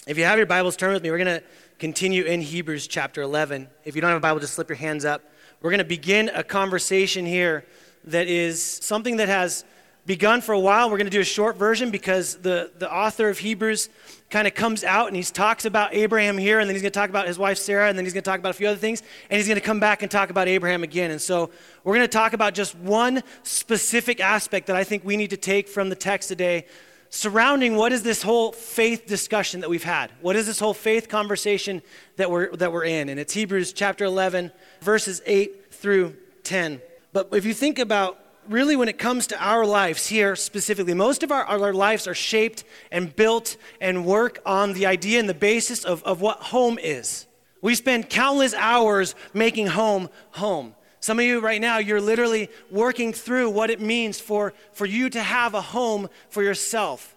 If 0.08 0.20
you 0.20 0.26
have 0.26 0.38
your 0.38 0.46
Bibles, 0.46 0.76
turn 0.76 0.94
with 0.94 1.02
me. 1.02 1.10
We're 1.10 1.18
going 1.18 1.40
to 1.40 1.44
continue 1.80 2.26
in 2.26 2.40
Hebrews 2.40 2.86
chapter 2.86 3.24
11. 3.24 3.68
If 3.86 3.96
you 3.96 4.02
don't 4.02 4.12
have 4.12 4.20
a 4.20 4.22
Bible, 4.22 4.40
just 4.40 4.54
slip 4.54 4.70
your 4.70 4.76
hands 4.76 5.04
up. 5.04 5.24
We're 5.64 5.72
going 5.72 5.80
to 5.80 5.84
begin 5.84 6.30
a 6.30 6.44
conversation 6.44 7.26
here 7.26 7.66
that 8.04 8.28
is 8.28 8.62
something 8.62 9.18
that 9.18 9.30
has 9.30 9.66
begun 10.06 10.42
for 10.42 10.54
a 10.54 10.60
while. 10.60 10.92
We're 10.92 11.00
going 11.00 11.08
to 11.08 11.12
do 11.12 11.22
a 11.22 11.24
short 11.24 11.58
version 11.58 11.90
because 11.90 12.36
the, 12.36 12.70
the 12.78 12.94
author 12.94 13.30
of 13.30 13.40
Hebrews 13.40 13.90
kind 14.30 14.46
of 14.48 14.54
comes 14.54 14.84
out 14.84 15.08
and 15.08 15.16
he 15.16 15.24
talks 15.24 15.66
about 15.66 15.96
Abraham 15.96 16.38
here, 16.38 16.60
and 16.60 16.70
then 16.70 16.76
he's 16.76 16.84
going 16.84 16.92
to 16.92 17.00
talk 17.00 17.10
about 17.10 17.26
his 17.26 17.40
wife 17.40 17.58
Sarah, 17.58 17.90
and 17.90 17.98
then 17.98 18.06
he's 18.06 18.14
going 18.14 18.22
to 18.22 18.30
talk 18.30 18.38
about 18.38 18.52
a 18.52 18.58
few 18.58 18.68
other 18.68 18.78
things, 18.78 19.02
and 19.32 19.38
he's 19.38 19.48
going 19.48 19.60
to 19.60 19.66
come 19.66 19.80
back 19.80 20.04
and 20.04 20.12
talk 20.12 20.30
about 20.30 20.48
Abraham 20.48 20.84
again. 20.84 21.10
And 21.10 21.20
so 21.20 21.50
we're 21.84 21.96
going 21.96 22.08
to 22.08 22.08
talk 22.08 22.34
about 22.34 22.54
just 22.54 22.76
one 22.76 23.24
specific 23.42 24.20
aspect 24.20 24.68
that 24.68 24.76
I 24.76 24.84
think 24.84 25.04
we 25.04 25.18
need 25.18 25.32
to 25.32 25.38
take 25.38 25.68
from 25.68 25.90
the 25.90 25.96
text 25.96 26.30
today 26.30 26.68
surrounding 27.16 27.78
what 27.78 27.94
is 27.94 28.04
this 28.04 28.22
whole 28.22 28.52
faith 28.52 29.06
discussion 29.08 29.62
that 29.62 29.70
we've 29.70 29.86
had? 29.86 30.12
What 30.20 30.36
is 30.36 30.46
this 30.46 30.60
whole 30.60 30.74
faith 30.74 31.08
conversation 31.08 31.82
that 32.18 32.30
we're, 32.30 32.54
that 32.58 32.74
we're 32.74 32.84
in? 32.84 33.08
And 33.08 33.18
it's 33.18 33.34
Hebrews 33.34 33.72
chapter 33.72 34.04
11, 34.04 34.52
verses 34.82 35.22
8 35.26 35.74
through 35.74 36.18
10. 36.44 36.82
But 37.14 37.30
if 37.32 37.46
you 37.46 37.54
think 37.54 37.80
about 37.80 38.20
really 38.50 38.76
when 38.76 38.90
it 38.90 38.98
comes 38.98 39.28
to 39.28 39.42
our 39.42 39.66
lives 39.66 40.08
here 40.08 40.36
specifically, 40.36 40.94
most 40.94 41.24
of 41.24 41.32
our, 41.32 41.46
our 41.46 41.74
lives 41.74 42.06
are 42.06 42.14
shaped 42.14 42.66
and 42.92 43.16
built 43.16 43.56
and 43.80 44.06
work 44.06 44.42
on 44.46 44.74
the 44.74 44.86
idea 44.86 45.18
and 45.18 45.30
the 45.30 45.34
basis 45.34 45.86
of, 45.86 46.04
of 46.04 46.20
what 46.20 46.40
home 46.40 46.78
is. 46.78 47.28
We 47.62 47.76
spend 47.76 48.10
countless 48.10 48.54
hours 48.54 49.16
making 49.34 49.68
home 49.68 50.10
home. 50.32 50.76
Some 51.06 51.20
of 51.20 51.26
you 51.26 51.40
right 51.40 51.62
now, 51.62 51.78
you're 51.78 52.02
literally 52.02 52.50
working 52.72 53.14
through 53.14 53.52
what 53.52 53.70
it 53.70 53.80
means 53.80 54.20
for, 54.20 54.54
for 54.74 54.88
you 54.88 55.08
to 55.12 55.22
have 55.22 55.54
a 55.54 55.62
home 55.62 56.10
for 56.30 56.42
yourself. 56.42 57.16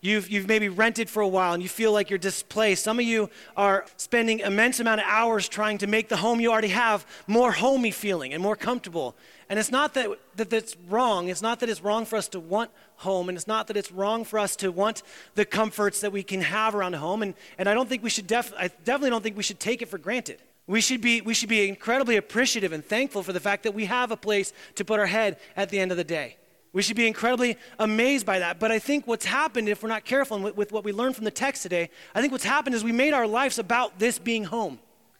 You've, 0.00 0.30
you've 0.30 0.48
maybe 0.48 0.70
rented 0.70 1.10
for 1.10 1.20
a 1.20 1.28
while 1.28 1.52
and 1.52 1.62
you 1.62 1.68
feel 1.68 1.92
like 1.92 2.08
you're 2.08 2.18
displaced. 2.18 2.82
Some 2.82 2.98
of 2.98 3.04
you 3.04 3.28
are 3.54 3.84
spending 3.98 4.38
immense 4.38 4.80
amount 4.80 5.02
of 5.02 5.06
hours 5.06 5.50
trying 5.50 5.76
to 5.78 5.86
make 5.86 6.08
the 6.08 6.16
home 6.16 6.40
you 6.40 6.50
already 6.50 6.68
have 6.68 7.06
more 7.26 7.52
homey 7.52 7.90
feeling 7.90 8.32
and 8.32 8.42
more 8.42 8.56
comfortable. 8.56 9.14
And 9.50 9.58
it's 9.58 9.70
not 9.70 9.92
that, 9.92 10.18
that 10.36 10.48
that's 10.48 10.74
wrong. 10.88 11.28
It's 11.28 11.42
not 11.42 11.60
that 11.60 11.68
it's 11.68 11.82
wrong 11.82 12.06
for 12.06 12.16
us 12.16 12.28
to 12.28 12.40
want 12.40 12.70
home, 12.96 13.28
and 13.28 13.36
it's 13.36 13.46
not 13.46 13.66
that 13.66 13.76
it's 13.76 13.92
wrong 13.92 14.24
for 14.24 14.38
us 14.38 14.56
to 14.56 14.72
want 14.72 15.02
the 15.34 15.44
comforts 15.44 16.00
that 16.00 16.10
we 16.10 16.22
can 16.22 16.40
have 16.40 16.74
around 16.74 16.94
a 16.94 16.98
home. 16.98 17.20
And, 17.20 17.34
and 17.58 17.68
I 17.68 17.74
don't 17.74 17.86
think 17.86 18.02
we 18.02 18.08
should, 18.08 18.26
def- 18.26 18.54
I 18.56 18.68
definitely 18.68 19.10
don't 19.10 19.22
think 19.22 19.36
we 19.36 19.42
should 19.42 19.60
take 19.60 19.82
it 19.82 19.90
for 19.90 19.98
granted. 19.98 20.40
We 20.66 20.80
should, 20.80 21.00
be, 21.00 21.20
we 21.20 21.32
should 21.32 21.48
be 21.48 21.68
incredibly 21.68 22.16
appreciative 22.16 22.72
and 22.72 22.84
thankful 22.84 23.22
for 23.22 23.32
the 23.32 23.40
fact 23.40 23.62
that 23.62 23.72
we 23.72 23.84
have 23.84 24.10
a 24.10 24.16
place 24.16 24.52
to 24.74 24.84
put 24.84 24.98
our 24.98 25.06
head 25.06 25.38
at 25.56 25.70
the 25.70 25.78
end 25.78 25.92
of 25.92 25.96
the 25.96 26.04
day. 26.04 26.36
We 26.72 26.82
should 26.82 26.96
be 26.96 27.06
incredibly 27.06 27.56
amazed 27.78 28.26
by 28.26 28.40
that. 28.40 28.58
But 28.58 28.72
I 28.72 28.78
think 28.78 29.06
what's 29.06 29.24
happened, 29.24 29.68
if 29.68 29.82
we're 29.82 29.88
not 29.88 30.04
careful 30.04 30.40
with, 30.40 30.56
with 30.56 30.72
what 30.72 30.84
we 30.84 30.92
learned 30.92 31.14
from 31.14 31.24
the 31.24 31.30
text 31.30 31.62
today, 31.62 31.88
I 32.14 32.20
think 32.20 32.32
what's 32.32 32.44
happened 32.44 32.74
is 32.74 32.84
we 32.84 32.92
made 32.92 33.12
our 33.12 33.26
lives 33.26 33.58
about 33.58 33.98
this 33.98 34.18
being 34.18 34.44
home. 34.44 34.78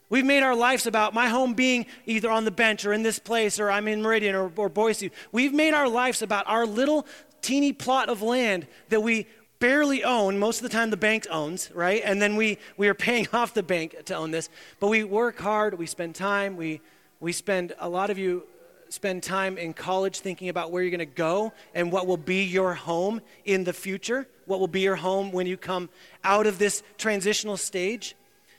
We've 0.08 0.24
made 0.24 0.42
our 0.42 0.54
lives 0.54 0.86
about 0.86 1.14
my 1.14 1.28
home 1.28 1.54
being 1.54 1.86
either 2.04 2.30
on 2.30 2.44
the 2.44 2.50
bench 2.50 2.84
or 2.84 2.92
in 2.92 3.02
this 3.02 3.18
place 3.18 3.58
or 3.58 3.70
I'm 3.70 3.88
in 3.88 4.02
Meridian 4.02 4.34
or, 4.34 4.52
or 4.56 4.68
Boise. 4.68 5.10
We've 5.32 5.54
made 5.54 5.74
our 5.74 5.88
lives 5.88 6.22
about 6.22 6.46
our 6.46 6.66
little 6.66 7.06
teeny 7.40 7.72
plot 7.72 8.08
of 8.08 8.22
land 8.22 8.66
that 8.88 9.02
we 9.02 9.26
barely 9.58 10.04
own. 10.04 10.38
Most 10.38 10.58
of 10.58 10.62
the 10.62 10.68
time, 10.68 10.90
the 10.90 10.96
bank 10.96 11.26
owns, 11.30 11.70
right? 11.72 12.02
And 12.04 12.20
then 12.20 12.36
we, 12.36 12.58
we 12.76 12.88
are 12.88 12.94
paying 12.94 13.28
off 13.32 13.54
the 13.54 13.62
bank 13.62 13.96
to 14.06 14.14
own 14.14 14.30
this. 14.30 14.48
But 14.80 14.88
we 14.88 15.04
work 15.04 15.38
hard, 15.38 15.78
we 15.78 15.86
spend 15.86 16.14
time, 16.14 16.56
we, 16.56 16.80
we 17.20 17.32
spend, 17.32 17.74
a 17.78 17.88
lot 17.88 18.10
of 18.10 18.18
you 18.18 18.44
spend 18.88 19.22
time 19.22 19.58
in 19.58 19.74
college 19.74 20.20
thinking 20.20 20.48
about 20.48 20.70
where 20.70 20.82
you're 20.82 20.90
going 20.90 20.98
to 21.00 21.06
go 21.06 21.52
and 21.74 21.90
what 21.90 22.06
will 22.06 22.16
be 22.16 22.44
your 22.44 22.74
home 22.74 23.20
in 23.44 23.64
the 23.64 23.72
future, 23.72 24.26
what 24.46 24.60
will 24.60 24.68
be 24.68 24.80
your 24.80 24.96
home 24.96 25.32
when 25.32 25.46
you 25.46 25.56
come 25.56 25.88
out 26.22 26.46
of 26.46 26.58
this 26.58 26.82
transitional 26.98 27.56
stage. 27.56 28.14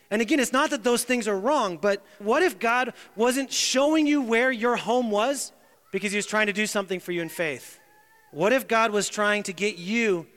And 0.09 0.21
again, 0.21 0.39
it's 0.39 0.53
not 0.53 0.69
that 0.69 0.83
those 0.83 1.03
things 1.03 1.27
are 1.27 1.37
wrong, 1.37 1.77
but 1.77 2.03
what 2.19 2.43
if 2.43 2.59
God 2.59 2.93
wasn't 3.15 3.51
showing 3.51 4.07
you 4.07 4.21
where 4.21 4.51
your 4.51 4.75
home 4.77 5.11
was 5.11 5.51
because 5.91 6.11
he 6.11 6.17
was 6.17 6.25
trying 6.25 6.47
to 6.47 6.53
do 6.53 6.65
something 6.65 6.99
for 6.99 7.11
you 7.11 7.21
in 7.21 7.29
faith? 7.29 7.79
What 8.31 8.53
if 8.53 8.67
God 8.67 8.91
was 8.91 9.09
trying 9.09 9.43
to 9.43 9.53
get 9.53 9.77
you 9.77 10.27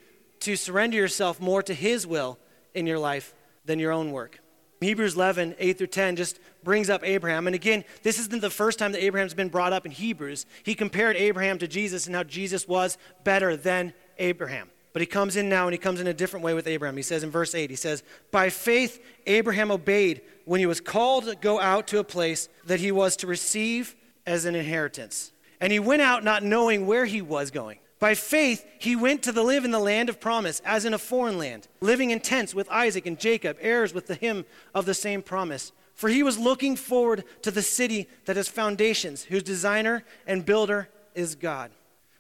to 0.41 0.57
surrender 0.57 0.97
yourself 0.97 1.41
more 1.41 1.63
to 1.63 1.75
His 1.75 2.07
will 2.07 2.39
in 2.75 2.87
your 2.87 2.99
life 2.99 3.35
than 3.65 3.79
your 3.79 3.93
own 3.93 4.13
work. 4.13 4.41
Hebrews 4.81 5.15
11, 5.15 5.57
8 5.59 5.77
through 5.77 5.87
10 5.89 6.17
just 6.17 6.41
brings 6.65 6.89
up 6.89 7.03
Abraham. 7.05 7.47
And 7.47 7.55
again, 7.55 7.85
this 8.03 8.19
isn't 8.19 8.41
the 8.41 8.49
first 8.49 8.79
time 8.79 8.93
that 8.93 9.05
Abraham's 9.05 9.35
been 9.35 9.51
brought 9.51 9.75
up 9.75 9.85
in 9.85 9.93
Hebrews. 9.93 10.47
He 10.63 10.75
compared 10.75 11.17
Abraham 11.17 11.59
to 11.59 11.69
Jesus 11.69 12.07
and 12.07 12.17
how 12.17 12.23
Jesus 12.23 12.67
was 12.67 12.97
better 13.23 13.57
than 13.57 13.93
Abraham. 14.19 14.71
But 14.93 15.03
he 15.03 15.07
comes 15.07 15.37
in 15.37 15.49
now 15.49 15.67
and 15.67 15.75
he 15.75 15.79
comes 15.79 16.01
in 16.01 16.07
a 16.07 16.15
different 16.15 16.45
way 16.45 16.55
with 16.55 16.67
Abraham. 16.67 16.97
He 16.97 17.03
says 17.03 17.23
in 17.23 17.31
verse 17.31 17.55
8, 17.55 17.69
he 17.69 17.77
says, 17.77 18.03
By 18.31 18.49
faith, 18.49 19.05
Abraham 19.27 19.71
obeyed 19.71 20.23
when 20.47 20.61
he 20.61 20.67
was 20.67 20.81
called 20.81 21.25
to 21.25 21.37
go 21.37 21.61
out 21.61 21.87
to 21.89 21.99
a 21.99 22.05
place 22.05 22.49
that 22.65 22.81
he 22.81 22.91
was 22.91 23.17
to 23.17 23.27
receive 23.27 23.95
as 24.27 24.47
an 24.47 24.55
inheritance. 24.55 25.33
And 25.61 25.73
he 25.73 25.79
went 25.79 26.03
out 26.03 26.25
not 26.25 26.43
knowing 26.43 26.87
where 26.87 27.05
he 27.05 27.21
was 27.21 27.51
going. 27.51 27.79
By 28.01 28.15
faith, 28.15 28.67
he 28.79 28.97
went 28.97 29.23
to 29.25 29.33
the 29.33 29.43
live 29.43 29.67
in 29.67 29.71
the 29.73 29.79
land 29.79 30.09
of 30.09 30.21
promise, 30.21 30.61
as 30.65 30.87
in 30.87 30.95
a 30.95 30.99
foreign 30.99 31.37
land, 31.37 31.69
living 31.83 32.11
in 32.11 32.21
tents 32.21 32.55
with 32.55 32.69
Isaac 32.71 33.05
and 33.05 33.19
Jacob, 33.19 33.59
heirs 33.61 33.93
with 33.93 34.07
the 34.07 34.15
him 34.15 34.47
of 34.75 34.87
the 34.87 34.95
same 34.95 35.21
promise. 35.23 35.71
For 35.95 36.09
he 36.09 36.23
was 36.23 36.39
looking 36.39 36.77
forward 36.77 37.25
to 37.43 37.51
the 37.51 37.61
city 37.61 38.09
that 38.25 38.37
has 38.37 38.49
foundations, 38.49 39.25
whose 39.25 39.43
designer 39.43 40.03
and 40.27 40.47
builder 40.47 40.89
is 41.15 41.35
God. 41.35 41.71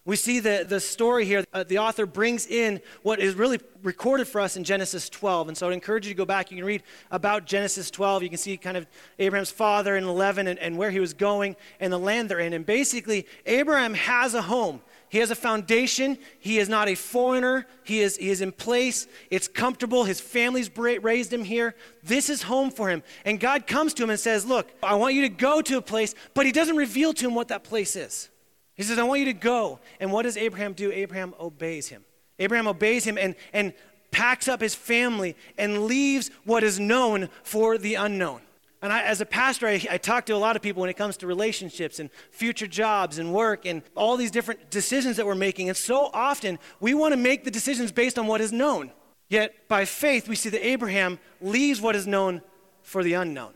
We 0.04 0.16
see 0.16 0.40
the, 0.40 0.66
the 0.68 0.80
story 0.80 1.24
here. 1.24 1.44
Uh, 1.52 1.62
the 1.62 1.78
author 1.78 2.04
brings 2.04 2.46
in 2.46 2.80
what 3.02 3.20
is 3.20 3.34
really 3.34 3.60
recorded 3.82 4.28
for 4.28 4.40
us 4.40 4.56
in 4.56 4.64
Genesis 4.64 5.08
12. 5.08 5.48
And 5.48 5.56
so 5.56 5.68
I'd 5.68 5.72
encourage 5.72 6.06
you 6.06 6.12
to 6.12 6.16
go 6.16 6.24
back. 6.24 6.50
You 6.50 6.56
can 6.56 6.66
read 6.66 6.82
about 7.10 7.46
Genesis 7.46 7.90
12. 7.90 8.22
You 8.22 8.28
can 8.28 8.38
see 8.38 8.56
kind 8.56 8.76
of 8.76 8.86
Abraham's 9.18 9.50
father 9.50 9.96
in 9.96 10.04
11 10.04 10.46
and, 10.46 10.58
and 10.58 10.76
where 10.76 10.90
he 10.90 11.00
was 11.00 11.14
going 11.14 11.54
and 11.80 11.92
the 11.92 11.98
land 11.98 12.28
they're 12.28 12.40
in. 12.40 12.54
And 12.54 12.64
basically, 12.66 13.26
Abraham 13.46 13.94
has 13.94 14.34
a 14.34 14.42
home. 14.42 14.80
He 15.10 15.18
has 15.18 15.32
a 15.32 15.34
foundation. 15.34 16.18
He 16.38 16.58
is 16.58 16.68
not 16.68 16.88
a 16.88 16.94
foreigner. 16.94 17.66
He 17.82 18.00
is, 18.00 18.16
he 18.16 18.30
is 18.30 18.40
in 18.40 18.52
place. 18.52 19.08
It's 19.28 19.48
comfortable. 19.48 20.04
His 20.04 20.20
family's 20.20 20.70
raised 20.76 21.32
him 21.32 21.42
here. 21.42 21.74
This 22.04 22.30
is 22.30 22.42
home 22.42 22.70
for 22.70 22.88
him. 22.88 23.02
And 23.24 23.40
God 23.40 23.66
comes 23.66 23.92
to 23.94 24.04
him 24.04 24.10
and 24.10 24.20
says, 24.20 24.46
Look, 24.46 24.70
I 24.82 24.94
want 24.94 25.14
you 25.14 25.22
to 25.22 25.28
go 25.28 25.62
to 25.62 25.76
a 25.78 25.82
place, 25.82 26.14
but 26.32 26.46
he 26.46 26.52
doesn't 26.52 26.76
reveal 26.76 27.12
to 27.14 27.26
him 27.26 27.34
what 27.34 27.48
that 27.48 27.64
place 27.64 27.96
is. 27.96 28.30
He 28.76 28.84
says, 28.84 29.00
I 29.00 29.02
want 29.02 29.18
you 29.18 29.26
to 29.26 29.32
go. 29.32 29.80
And 29.98 30.12
what 30.12 30.22
does 30.22 30.36
Abraham 30.36 30.74
do? 30.74 30.92
Abraham 30.92 31.34
obeys 31.40 31.88
him. 31.88 32.04
Abraham 32.38 32.68
obeys 32.68 33.04
him 33.04 33.18
and, 33.18 33.34
and 33.52 33.74
packs 34.12 34.46
up 34.46 34.60
his 34.60 34.76
family 34.76 35.36
and 35.58 35.86
leaves 35.86 36.30
what 36.44 36.62
is 36.62 36.78
known 36.78 37.28
for 37.42 37.78
the 37.78 37.96
unknown. 37.96 38.42
And 38.82 38.92
I, 38.92 39.02
as 39.02 39.20
a 39.20 39.26
pastor, 39.26 39.66
I, 39.66 39.84
I, 39.90 39.98
talk 39.98 40.24
to 40.26 40.34
a 40.34 40.38
lot 40.38 40.56
of 40.56 40.62
people 40.62 40.80
when 40.80 40.88
it 40.88 40.96
comes 40.96 41.18
to 41.18 41.26
relationships 41.26 41.98
and 41.98 42.08
future 42.30 42.66
jobs 42.66 43.18
and 43.18 43.32
work 43.32 43.66
and 43.66 43.82
all 43.94 44.16
these 44.16 44.30
different 44.30 44.70
decisions 44.70 45.18
that 45.18 45.26
we're 45.26 45.34
making. 45.34 45.68
And 45.68 45.76
so 45.76 46.08
often, 46.14 46.58
we 46.80 46.94
want 46.94 47.12
to 47.12 47.18
make 47.18 47.44
the 47.44 47.50
decisions 47.50 47.92
based 47.92 48.18
on 48.18 48.26
what 48.26 48.40
is 48.40 48.52
known. 48.52 48.90
Yet, 49.28 49.68
by 49.68 49.84
faith, 49.84 50.28
we 50.28 50.34
see 50.34 50.48
that 50.48 50.66
Abraham 50.66 51.18
leaves 51.42 51.80
what 51.80 51.94
is 51.94 52.06
known 52.06 52.40
for 52.82 53.04
the 53.04 53.14
unknown. 53.14 53.52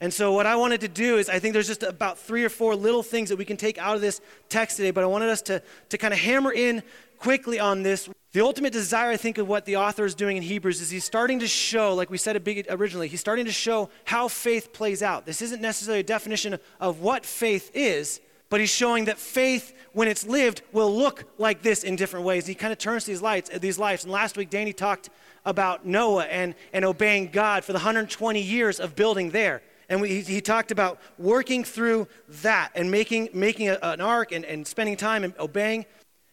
And 0.00 0.14
so, 0.14 0.32
what 0.32 0.46
I 0.46 0.54
wanted 0.54 0.80
to 0.82 0.88
do 0.88 1.18
is, 1.18 1.28
I 1.28 1.40
think 1.40 1.54
there's 1.54 1.66
just 1.66 1.82
about 1.82 2.18
three 2.18 2.44
or 2.44 2.48
four 2.48 2.76
little 2.76 3.02
things 3.02 3.30
that 3.30 3.36
we 3.36 3.44
can 3.44 3.56
take 3.56 3.78
out 3.78 3.96
of 3.96 4.00
this 4.00 4.20
text 4.48 4.76
today, 4.76 4.92
but 4.92 5.02
I 5.02 5.08
wanted 5.08 5.28
us 5.28 5.42
to, 5.42 5.60
to 5.88 5.98
kind 5.98 6.14
of 6.14 6.20
hammer 6.20 6.52
in 6.52 6.84
quickly 7.18 7.58
on 7.58 7.82
this. 7.82 8.08
The 8.32 8.42
ultimate 8.42 8.74
desire, 8.74 9.10
I 9.10 9.16
think, 9.16 9.38
of 9.38 9.48
what 9.48 9.64
the 9.64 9.76
author 9.76 10.04
is 10.04 10.14
doing 10.14 10.36
in 10.36 10.42
Hebrews 10.42 10.82
is 10.82 10.90
he's 10.90 11.04
starting 11.04 11.38
to 11.40 11.48
show, 11.48 11.94
like 11.94 12.10
we 12.10 12.18
said 12.18 12.36
originally, 12.68 13.08
he's 13.08 13.20
starting 13.20 13.46
to 13.46 13.52
show 13.52 13.88
how 14.04 14.28
faith 14.28 14.72
plays 14.74 15.02
out. 15.02 15.24
This 15.24 15.40
isn't 15.40 15.62
necessarily 15.62 16.00
a 16.00 16.04
definition 16.04 16.58
of 16.78 17.00
what 17.00 17.24
faith 17.24 17.70
is, 17.72 18.20
but 18.50 18.60
he's 18.60 18.70
showing 18.70 19.06
that 19.06 19.16
faith, 19.16 19.74
when 19.92 20.08
it's 20.08 20.26
lived, 20.26 20.60
will 20.72 20.94
look 20.94 21.24
like 21.38 21.62
this 21.62 21.84
in 21.84 21.96
different 21.96 22.26
ways. 22.26 22.46
He 22.46 22.54
kind 22.54 22.72
of 22.72 22.78
turns 22.78 23.06
these 23.06 23.22
lights, 23.22 23.50
uh, 23.52 23.58
these 23.58 23.78
lives. 23.78 24.04
And 24.04 24.12
last 24.12 24.36
week, 24.36 24.50
Danny 24.50 24.74
talked 24.74 25.08
about 25.46 25.86
Noah 25.86 26.24
and, 26.24 26.54
and 26.74 26.84
obeying 26.84 27.28
God 27.28 27.64
for 27.64 27.72
the 27.72 27.78
120 27.78 28.40
years 28.42 28.78
of 28.78 28.94
building 28.94 29.30
there. 29.30 29.62
And 29.88 30.02
we, 30.02 30.20
he 30.20 30.42
talked 30.42 30.70
about 30.70 31.00
working 31.16 31.64
through 31.64 32.08
that 32.42 32.72
and 32.74 32.90
making, 32.90 33.30
making 33.32 33.70
a, 33.70 33.78
an 33.80 34.02
ark 34.02 34.32
and, 34.32 34.44
and 34.44 34.66
spending 34.66 34.96
time 34.96 35.24
and 35.24 35.32
obeying. 35.38 35.86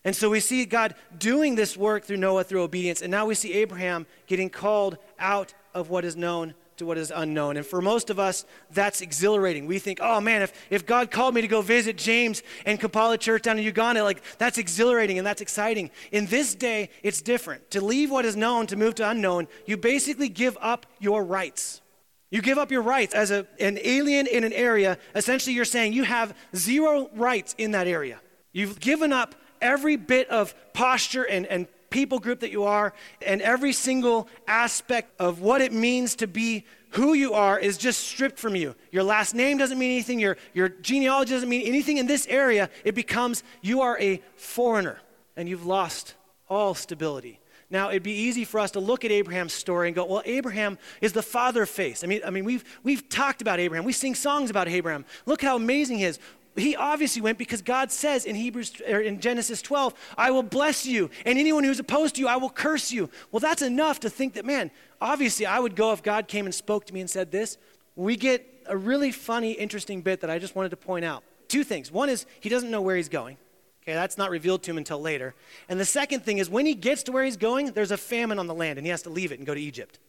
And 0.06 0.16
so 0.16 0.30
we 0.30 0.40
see 0.40 0.66
God 0.66 0.96
doing 1.18 1.56
this 1.56 1.76
work 1.76 2.06
through 2.06 2.18
Noah 2.18 2.44
through 2.44 2.62
obedience. 2.62 3.02
And 3.02 3.10
now 3.10 3.26
we 3.26 3.34
see 3.36 3.54
Abraham 3.54 4.06
getting 4.28 4.50
called 4.50 4.98
out 5.20 5.54
of 5.74 5.90
what 5.90 6.06
is 6.06 6.16
known 6.16 6.54
to 6.78 6.86
what 6.86 6.98
is 6.98 7.12
unknown. 7.14 7.58
And 7.58 7.66
for 7.66 7.82
most 7.82 8.10
of 8.10 8.20
us, 8.20 8.46
that's 8.72 9.02
exhilarating. 9.02 9.66
We 9.66 9.80
think, 9.80 10.00
oh 10.02 10.22
man, 10.22 10.42
if, 10.42 10.54
if 10.70 10.86
God 10.86 11.10
called 11.10 11.34
me 11.34 11.42
to 11.42 11.48
go 11.48 11.62
visit 11.62 11.98
James 11.98 12.44
and 12.66 12.80
Kampala 12.80 13.18
Church 13.18 13.44
down 13.44 13.58
in 13.58 13.64
Uganda, 13.64 14.04
like 14.04 14.22
that's 14.38 14.58
exhilarating 14.58 15.18
and 15.18 15.26
that's 15.26 15.42
exciting. 15.42 15.90
In 16.12 16.28
this 16.28 16.54
day, 16.54 16.90
it's 17.02 17.22
different. 17.22 17.72
To 17.72 17.82
leave 17.82 18.12
what 18.12 18.26
is 18.26 18.36
known 18.36 18.68
to 18.68 18.76
move 18.76 18.96
to 18.96 19.10
unknown, 19.10 19.48
you 19.66 19.78
basically 19.78 20.30
give 20.30 20.58
up 20.62 20.86
your 21.00 21.24
rights. 21.24 21.82
You 22.30 22.42
give 22.42 22.58
up 22.58 22.72
your 22.72 22.82
rights 22.82 23.16
as 23.16 23.32
a, 23.32 23.48
an 23.60 23.80
alien 23.84 24.28
in 24.28 24.44
an 24.44 24.54
area. 24.54 24.98
Essentially, 25.16 25.56
you're 25.56 25.66
saying 25.66 25.94
you 25.94 26.04
have 26.04 26.36
zero 26.56 27.10
rights 27.16 27.56
in 27.58 27.72
that 27.72 27.88
area. 27.88 28.20
You've 28.52 28.80
given 28.80 29.14
up 29.14 29.36
every 29.62 29.96
bit 29.96 30.30
of 30.30 30.54
posture 30.74 31.24
and, 31.24 31.46
and 31.48 31.68
people 31.90 32.20
group 32.20 32.42
that 32.42 32.52
you 32.52 32.64
are, 32.64 32.94
and 33.26 33.42
every 33.42 33.72
single 33.72 34.28
aspect 34.48 35.14
of 35.20 35.40
what 35.40 35.62
it 35.62 35.72
means 35.72 36.16
to 36.16 36.28
be 36.28 36.66
who 36.90 37.14
you 37.14 37.34
are 37.34 37.60
is 37.60 37.78
just 37.78 38.08
stripped 38.08 38.40
from 38.40 38.56
you. 38.56 38.76
Your 38.92 39.04
last 39.04 39.34
name 39.34 39.58
doesn't 39.58 39.78
mean 39.78 39.92
anything, 39.92 40.20
your, 40.20 40.38
your 40.54 40.70
genealogy 40.70 41.32
doesn't 41.32 41.50
mean 41.50 41.66
anything 41.68 41.98
in 41.98 42.08
this 42.08 42.28
area. 42.28 42.70
It 42.84 42.96
becomes 42.96 43.44
you 43.62 43.82
are 43.82 44.00
a 44.00 44.22
foreigner, 44.36 45.00
and 45.36 45.48
you've 45.48 45.66
lost 45.66 46.16
all 46.50 46.74
stability. 46.74 47.40
Now, 47.70 47.90
it'd 47.90 48.04
be 48.04 48.12
easy 48.12 48.46
for 48.46 48.60
us 48.60 48.72
to 48.72 48.80
look 48.80 49.04
at 49.06 49.12
Abraham's 49.12 49.54
story 49.54 49.88
and 49.88 49.96
go, 49.96 50.06
well, 50.06 50.22
Abraham 50.26 50.78
is 51.02 51.14
the 51.14 51.24
father 51.24 51.64
of 51.64 51.70
faith. 51.70 52.04
I 52.04 52.08
mean, 52.08 52.22
I 52.26 52.30
mean 52.30 52.46
we've, 52.46 52.64
we've 52.84 53.10
talked 53.10 53.42
about 53.42 53.60
Abraham. 53.60 53.86
We 53.86 53.92
sing 53.94 54.16
songs 54.16 54.50
about 54.50 54.68
Abraham. 54.68 55.04
Look 55.26 55.42
how 55.42 55.56
amazing 55.56 55.98
he 55.98 56.04
is. 56.04 56.20
He 56.56 56.76
obviously 56.76 57.22
went 57.22 57.38
because 57.38 57.62
God 57.62 57.92
says 57.92 58.26
in 58.26 58.36
Hebrews 58.36 58.82
or 58.88 59.02
in 59.02 59.20
Genesis 59.20 59.62
12, 59.62 59.94
I 60.18 60.32
will 60.32 60.44
bless 60.44 60.86
you, 60.86 61.10
and 61.26 61.38
anyone 61.38 61.64
who's 61.66 61.80
opposed 61.80 62.16
to 62.16 62.22
you, 62.22 62.28
I 62.28 62.38
will 62.38 62.50
curse 62.50 62.92
you. 62.92 63.10
Well, 63.32 63.42
that's 63.42 63.62
enough 63.62 64.00
to 64.02 64.10
think 64.10 64.36
that, 64.36 64.46
man, 64.46 64.72
obviously 65.02 65.46
I 65.46 65.60
would 65.60 65.76
go 65.76 65.92
if 65.92 66.02
God 66.02 66.28
came 66.28 66.46
and 66.46 66.56
spoke 66.56 66.86
to 66.86 66.94
me 66.94 67.02
and 67.02 67.10
said 67.10 67.32
this. 67.32 67.58
We 67.98 68.16
get 68.16 68.46
a 68.68 68.78
really 68.78 69.12
funny, 69.12 69.52
interesting 69.52 70.02
bit 70.02 70.22
that 70.22 70.30
I 70.30 70.40
just 70.40 70.56
wanted 70.56 70.70
to 70.70 70.78
point 70.78 71.04
out. 71.04 71.24
Two 71.48 71.64
things. 71.64 71.92
One 71.92 72.10
is 72.10 72.26
he 72.40 72.50
doesn't 72.50 72.72
know 72.72 72.82
where 72.82 72.96
he's 72.96 73.10
going. 73.10 73.38
Okay, 73.84 73.94
that's 73.94 74.18
not 74.18 74.32
revealed 74.32 74.64
to 74.64 74.72
him 74.72 74.78
until 74.78 75.00
later. 75.00 75.36
And 75.70 75.80
the 75.80 75.86
second 75.86 76.24
thing 76.24 76.40
is 76.40 76.50
when 76.50 76.66
he 76.66 76.74
gets 76.74 77.04
to 77.04 77.12
where 77.12 77.24
he's 77.24 77.38
going, 77.38 77.68
there's 77.68 77.92
a 77.92 77.98
famine 77.98 78.40
on 78.40 78.48
the 78.48 78.56
land 78.56 78.80
and 78.80 78.86
he 78.86 78.90
has 78.90 79.04
to 79.04 79.10
leave 79.10 79.32
it 79.32 79.38
and 79.38 79.46
go 79.46 79.54
to 79.54 79.62
Egypt. 79.62 80.00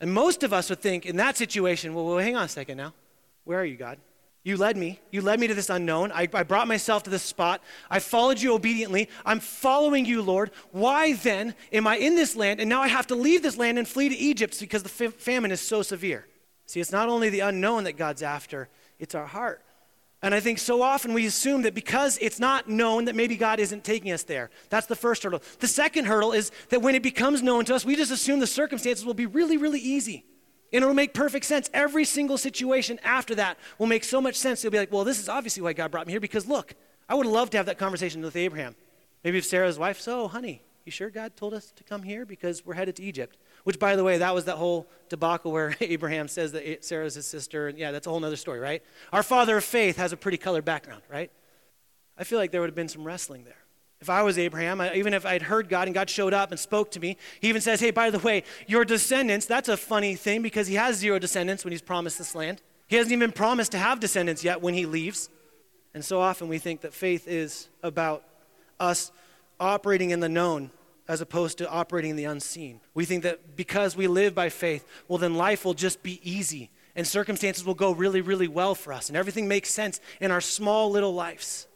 And 0.00 0.12
most 0.12 0.42
of 0.42 0.52
us 0.52 0.68
would 0.70 0.80
think 0.80 1.06
in 1.06 1.16
that 1.16 1.36
situation, 1.36 1.94
well, 1.94 2.04
well 2.04 2.18
hang 2.18 2.34
on 2.34 2.44
a 2.44 2.48
second 2.48 2.76
now. 2.78 2.94
Where 3.44 3.60
are 3.60 3.64
you, 3.64 3.76
God? 3.76 3.98
You 4.46 4.56
led 4.56 4.76
me. 4.76 5.00
You 5.10 5.22
led 5.22 5.40
me 5.40 5.48
to 5.48 5.54
this 5.54 5.70
unknown. 5.70 6.12
I, 6.12 6.28
I, 6.32 6.44
brought 6.44 6.68
myself 6.68 7.02
to 7.02 7.10
this 7.10 7.24
spot. 7.24 7.60
I 7.90 7.98
followed 7.98 8.40
you 8.40 8.54
obediently. 8.54 9.08
I'm 9.24 9.40
following 9.40 10.06
you, 10.06 10.22
Lord. 10.22 10.52
Why 10.70 11.14
then 11.14 11.56
am 11.72 11.88
I 11.88 11.96
in 11.96 12.14
this 12.14 12.36
land 12.36 12.60
and 12.60 12.68
now 12.68 12.80
I 12.80 12.86
have 12.86 13.08
to 13.08 13.16
leave 13.16 13.42
this 13.42 13.56
land 13.56 13.76
and 13.76 13.88
flee 13.88 14.08
to 14.08 14.14
Egypt 14.14 14.60
because 14.60 14.84
the 14.84 14.88
famine 14.88 15.50
is 15.50 15.60
so 15.60 15.82
severe? 15.82 16.28
See, 16.66 16.78
it's 16.78 16.92
not 16.92 17.08
only 17.08 17.28
the 17.28 17.40
unknown 17.40 17.82
that 17.84 17.94
God's 17.94 18.22
after, 18.22 18.68
it's 19.00 19.16
our 19.16 19.26
heart. 19.26 19.64
And 20.22 20.32
I 20.32 20.38
think 20.38 20.60
so 20.60 20.80
often 20.80 21.12
we 21.12 21.26
assume 21.26 21.62
that 21.62 21.74
because 21.74 22.16
it's 22.18 22.38
not 22.38 22.68
known 22.68 23.06
that 23.06 23.16
maybe 23.16 23.36
God 23.36 23.58
isn't 23.58 23.82
taking 23.82 24.12
us 24.12 24.22
there. 24.22 24.50
That's 24.70 24.86
the 24.86 24.94
first 24.94 25.24
hurdle. 25.24 25.42
The 25.58 25.66
second 25.66 26.04
hurdle 26.04 26.30
is 26.30 26.52
that 26.68 26.82
when 26.82 26.94
it 26.94 27.02
becomes 27.02 27.42
known 27.42 27.64
to 27.64 27.74
us, 27.74 27.84
we 27.84 27.96
just 27.96 28.12
assume 28.12 28.38
the 28.38 28.46
circumstances 28.46 29.04
will 29.04 29.12
be 29.12 29.26
really, 29.26 29.56
really 29.56 29.80
easy. 29.80 30.24
And 30.72 30.82
it'll 30.82 30.94
make 30.94 31.14
perfect 31.14 31.44
sense. 31.44 31.70
Every 31.72 32.04
single 32.04 32.38
situation 32.38 32.98
after 33.04 33.34
that 33.36 33.58
will 33.78 33.86
make 33.86 34.04
so 34.04 34.20
much 34.20 34.34
sense. 34.34 34.62
You'll 34.62 34.72
be 34.72 34.78
like, 34.78 34.92
well, 34.92 35.04
this 35.04 35.20
is 35.20 35.28
obviously 35.28 35.62
why 35.62 35.72
God 35.72 35.90
brought 35.90 36.06
me 36.06 36.12
here 36.12 36.20
because 36.20 36.46
look, 36.46 36.74
I 37.08 37.14
would 37.14 37.26
love 37.26 37.50
to 37.50 37.56
have 37.56 37.66
that 37.66 37.78
conversation 37.78 38.20
with 38.22 38.36
Abraham. 38.36 38.74
Maybe 39.22 39.38
if 39.38 39.44
Sarah's 39.44 39.78
wife, 39.78 40.00
so 40.00 40.28
honey, 40.28 40.62
you 40.84 40.92
sure 40.92 41.10
God 41.10 41.36
told 41.36 41.52
us 41.52 41.72
to 41.72 41.84
come 41.84 42.02
here 42.02 42.24
because 42.24 42.64
we're 42.64 42.74
headed 42.74 42.96
to 42.96 43.02
Egypt? 43.02 43.36
Which, 43.64 43.78
by 43.78 43.96
the 43.96 44.04
way, 44.04 44.18
that 44.18 44.34
was 44.34 44.44
that 44.44 44.56
whole 44.56 44.88
debacle 45.08 45.50
where 45.50 45.74
Abraham 45.80 46.28
says 46.28 46.52
that 46.52 46.84
Sarah's 46.84 47.14
his 47.14 47.26
sister. 47.26 47.68
And 47.68 47.76
yeah, 47.76 47.90
that's 47.90 48.06
a 48.06 48.10
whole 48.10 48.24
other 48.24 48.36
story, 48.36 48.60
right? 48.60 48.82
Our 49.12 49.24
father 49.24 49.56
of 49.56 49.64
faith 49.64 49.96
has 49.96 50.12
a 50.12 50.16
pretty 50.16 50.38
colored 50.38 50.64
background, 50.64 51.02
right? 51.10 51.30
I 52.16 52.24
feel 52.24 52.38
like 52.38 52.52
there 52.52 52.60
would 52.60 52.70
have 52.70 52.76
been 52.76 52.88
some 52.88 53.04
wrestling 53.04 53.44
there. 53.44 53.65
If 54.00 54.10
I 54.10 54.22
was 54.22 54.36
Abraham, 54.38 54.80
even 54.94 55.14
if 55.14 55.24
I'd 55.24 55.42
heard 55.42 55.68
God 55.68 55.88
and 55.88 55.94
God 55.94 56.10
showed 56.10 56.34
up 56.34 56.50
and 56.50 56.60
spoke 56.60 56.90
to 56.92 57.00
me, 57.00 57.16
he 57.40 57.48
even 57.48 57.62
says, 57.62 57.80
hey, 57.80 57.90
by 57.90 58.10
the 58.10 58.18
way, 58.18 58.42
your 58.66 58.84
descendants, 58.84 59.46
that's 59.46 59.68
a 59.68 59.76
funny 59.76 60.14
thing 60.16 60.42
because 60.42 60.66
he 60.66 60.74
has 60.74 60.96
zero 60.96 61.18
descendants 61.18 61.64
when 61.64 61.72
he's 61.72 61.82
promised 61.82 62.18
this 62.18 62.34
land. 62.34 62.60
He 62.88 62.96
hasn't 62.96 63.12
even 63.12 63.32
promised 63.32 63.72
to 63.72 63.78
have 63.78 63.98
descendants 63.98 64.44
yet 64.44 64.60
when 64.60 64.74
he 64.74 64.84
leaves. 64.84 65.30
And 65.94 66.04
so 66.04 66.20
often 66.20 66.48
we 66.48 66.58
think 66.58 66.82
that 66.82 66.92
faith 66.92 67.26
is 67.26 67.68
about 67.82 68.22
us 68.78 69.12
operating 69.58 70.10
in 70.10 70.20
the 70.20 70.28
known 70.28 70.70
as 71.08 71.22
opposed 71.22 71.58
to 71.58 71.70
operating 71.70 72.10
in 72.10 72.16
the 72.16 72.24
unseen. 72.24 72.80
We 72.92 73.06
think 73.06 73.22
that 73.22 73.56
because 73.56 73.96
we 73.96 74.06
live 74.08 74.34
by 74.34 74.50
faith, 74.50 74.86
well, 75.08 75.18
then 75.18 75.36
life 75.36 75.64
will 75.64 75.74
just 75.74 76.02
be 76.02 76.20
easy 76.22 76.70
and 76.94 77.06
circumstances 77.06 77.64
will 77.64 77.74
go 77.74 77.92
really, 77.92 78.20
really 78.20 78.48
well 78.48 78.74
for 78.74 78.92
us 78.92 79.08
and 79.08 79.16
everything 79.16 79.48
makes 79.48 79.70
sense 79.70 80.00
in 80.20 80.30
our 80.30 80.42
small 80.42 80.90
little 80.90 81.14
lives. 81.14 81.66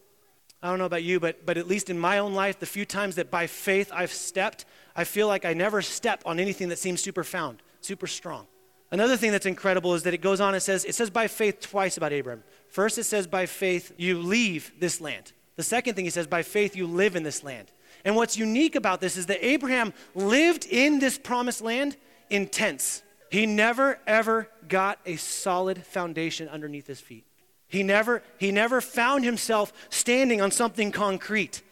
I 0.63 0.69
don't 0.69 0.79
know 0.79 0.85
about 0.85 1.03
you, 1.03 1.19
but, 1.21 1.47
but 1.47 1.57
at 1.57 1.67
least 1.67 1.89
in 1.89 1.99
my 1.99 2.19
own 2.19 2.35
life, 2.35 2.59
the 2.59 2.67
few 2.67 2.85
times 2.85 3.15
that 3.17 3.31
by 3.31 3.47
faith 3.47 3.91
I've 3.95 4.13
stepped, 4.13 4.67
I 4.95 5.05
feel 5.05 5.27
like 5.27 5.45
I 5.45 5.55
never 5.55 5.81
step 5.81 6.23
on 6.27 6.39
anything 6.39 6.69
that 6.69 6.79
seems 6.79 7.01
super 7.01 7.25
found, 7.25 7.63
super 7.81 8.07
strong. 8.07 8.47
Another 8.91 9.17
thing 9.17 9.31
that's 9.31 9.47
incredible 9.47 9.95
is 9.95 10.03
that 10.03 10.15
it 10.15 10.21
goes 10.21 10.41
on, 10.41 10.55
it 10.55 10.61
says, 10.61 10.85
it 10.85 10.95
says 10.95 11.11
by 11.11 11.29
faith 11.29 11.61
twice 11.61 11.97
about 11.97 12.13
Abraham. 12.13 12.43
First, 12.69 12.99
it 12.99 13.05
says 13.05 13.27
by 13.27 13.47
faith 13.47 13.93
you 13.97 14.19
leave 14.19 14.73
this 14.79 15.01
land. 15.01 15.33
The 15.57 15.63
second 15.63 15.95
thing 15.95 16.05
he 16.05 16.11
says, 16.11 16.27
by 16.27 16.43
faith 16.43 16.77
you 16.77 16.87
live 16.87 17.17
in 17.17 17.23
this 17.23 17.43
land. 17.45 17.71
And 18.05 18.17
what's 18.17 18.37
unique 18.37 18.75
about 18.75 19.01
this 19.01 19.17
is 19.17 19.27
that 19.27 19.45
Abraham 19.45 19.93
lived 20.15 20.67
in 20.67 20.99
this 20.99 21.19
promised 21.19 21.63
land 21.63 21.97
in 22.31 22.49
tents. 22.49 23.03
He 23.31 23.47
never, 23.47 23.99
ever 24.07 24.49
got 24.69 24.99
a 25.07 25.17
solid 25.17 25.85
foundation 25.85 26.49
underneath 26.49 26.87
his 26.87 27.01
feet. 27.01 27.25
He 27.71 27.85
never, 27.85 28.23
he 28.37 28.51
never 28.51 28.81
found 28.81 29.25
himself 29.25 29.73
standing 29.89 30.43
on 30.43 30.51
something 30.51 30.91
concrete. 30.91 31.63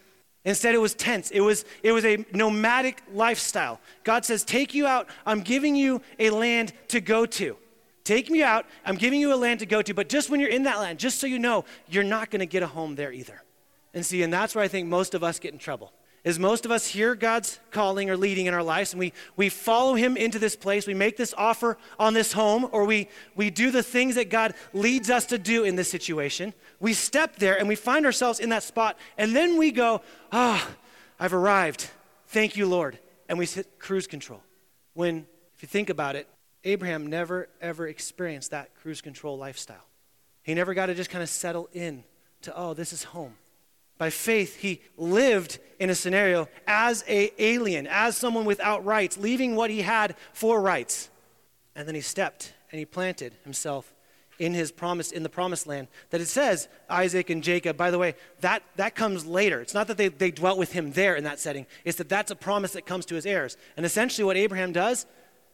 Instead, 0.44 0.74
it 0.74 0.78
was 0.78 0.94
tents. 0.94 1.32
It 1.32 1.40
was, 1.40 1.64
it 1.82 1.90
was 1.90 2.04
a 2.04 2.24
nomadic 2.32 3.02
lifestyle. 3.12 3.80
God 4.04 4.24
says, 4.24 4.44
Take 4.44 4.74
you 4.74 4.86
out. 4.86 5.08
I'm 5.26 5.40
giving 5.40 5.74
you 5.74 6.00
a 6.20 6.30
land 6.30 6.72
to 6.88 7.00
go 7.00 7.26
to. 7.26 7.56
Take 8.04 8.30
me 8.30 8.44
out. 8.44 8.64
I'm 8.86 8.94
giving 8.94 9.20
you 9.20 9.34
a 9.34 9.36
land 9.36 9.58
to 9.60 9.66
go 9.66 9.82
to. 9.82 9.92
But 9.92 10.08
just 10.08 10.30
when 10.30 10.38
you're 10.38 10.48
in 10.48 10.62
that 10.62 10.78
land, 10.78 11.00
just 11.00 11.18
so 11.18 11.26
you 11.26 11.40
know, 11.40 11.64
you're 11.88 12.04
not 12.04 12.30
going 12.30 12.40
to 12.40 12.46
get 12.46 12.62
a 12.62 12.68
home 12.68 12.94
there 12.94 13.12
either. 13.12 13.42
And 13.92 14.06
see, 14.06 14.22
and 14.22 14.32
that's 14.32 14.54
where 14.54 14.64
I 14.64 14.68
think 14.68 14.86
most 14.86 15.14
of 15.14 15.24
us 15.24 15.40
get 15.40 15.52
in 15.52 15.58
trouble. 15.58 15.92
Is 16.24 16.38
most 16.38 16.64
of 16.64 16.70
us 16.70 16.86
hear 16.86 17.14
God's 17.14 17.60
calling 17.70 18.10
or 18.10 18.16
leading 18.16 18.46
in 18.46 18.54
our 18.54 18.62
lives, 18.62 18.92
and 18.92 19.00
we, 19.00 19.12
we 19.36 19.48
follow 19.48 19.94
Him 19.94 20.16
into 20.16 20.38
this 20.38 20.56
place. 20.56 20.86
We 20.86 20.94
make 20.94 21.16
this 21.16 21.32
offer 21.38 21.78
on 21.98 22.12
this 22.12 22.32
home, 22.32 22.68
or 22.72 22.84
we, 22.84 23.08
we 23.36 23.50
do 23.50 23.70
the 23.70 23.82
things 23.82 24.16
that 24.16 24.28
God 24.28 24.54
leads 24.72 25.10
us 25.10 25.26
to 25.26 25.38
do 25.38 25.64
in 25.64 25.76
this 25.76 25.90
situation. 25.90 26.52
We 26.80 26.92
step 26.92 27.36
there 27.36 27.58
and 27.58 27.68
we 27.68 27.76
find 27.76 28.04
ourselves 28.04 28.40
in 28.40 28.48
that 28.50 28.62
spot, 28.62 28.98
and 29.16 29.34
then 29.34 29.56
we 29.56 29.70
go, 29.70 30.02
Ah, 30.32 30.66
oh, 30.68 30.74
I've 31.20 31.34
arrived. 31.34 31.88
Thank 32.28 32.56
you, 32.56 32.66
Lord. 32.66 32.98
And 33.28 33.38
we 33.38 33.46
hit 33.46 33.78
cruise 33.78 34.06
control. 34.06 34.42
When, 34.94 35.26
if 35.54 35.62
you 35.62 35.68
think 35.68 35.90
about 35.90 36.16
it, 36.16 36.28
Abraham 36.64 37.06
never, 37.06 37.48
ever 37.60 37.86
experienced 37.86 38.50
that 38.50 38.74
cruise 38.74 39.00
control 39.00 39.38
lifestyle. 39.38 39.86
He 40.42 40.54
never 40.54 40.74
got 40.74 40.86
to 40.86 40.94
just 40.94 41.10
kind 41.10 41.22
of 41.22 41.28
settle 41.28 41.68
in 41.72 42.04
to, 42.42 42.56
oh, 42.56 42.74
this 42.74 42.92
is 42.92 43.04
home. 43.04 43.34
By 43.98 44.10
faith, 44.10 44.56
he 44.56 44.80
lived 44.96 45.58
in 45.78 45.90
a 45.90 45.94
scenario 45.94 46.48
as 46.66 47.04
a 47.08 47.32
alien, 47.42 47.86
as 47.86 48.16
someone 48.16 48.44
without 48.44 48.84
rights, 48.84 49.18
leaving 49.18 49.56
what 49.56 49.70
he 49.70 49.82
had 49.82 50.16
for 50.32 50.60
rights. 50.60 51.10
And 51.74 51.86
then 51.86 51.94
he 51.94 52.00
stepped 52.00 52.54
and 52.70 52.78
he 52.78 52.84
planted 52.84 53.34
himself 53.44 53.92
in 54.38 54.54
his 54.54 54.70
promise 54.70 55.10
in 55.10 55.24
the 55.24 55.28
promised 55.28 55.66
land 55.66 55.88
that 56.10 56.20
it 56.20 56.26
says 56.26 56.68
isaac 56.88 57.28
and 57.28 57.42
jacob 57.42 57.76
by 57.76 57.90
the 57.90 57.98
way 57.98 58.14
that, 58.40 58.62
that 58.76 58.94
comes 58.94 59.26
later 59.26 59.60
it's 59.60 59.74
not 59.74 59.88
that 59.88 59.96
they, 59.96 60.06
they 60.06 60.30
dwelt 60.30 60.56
with 60.56 60.70
him 60.70 60.92
there 60.92 61.16
in 61.16 61.24
that 61.24 61.40
setting 61.40 61.66
it's 61.84 61.98
that 61.98 62.08
that's 62.08 62.30
a 62.30 62.36
promise 62.36 62.74
that 62.74 62.86
comes 62.86 63.04
to 63.04 63.16
his 63.16 63.26
heirs 63.26 63.56
and 63.76 63.84
essentially 63.84 64.24
what 64.24 64.36
abraham 64.36 64.70
does 64.70 65.06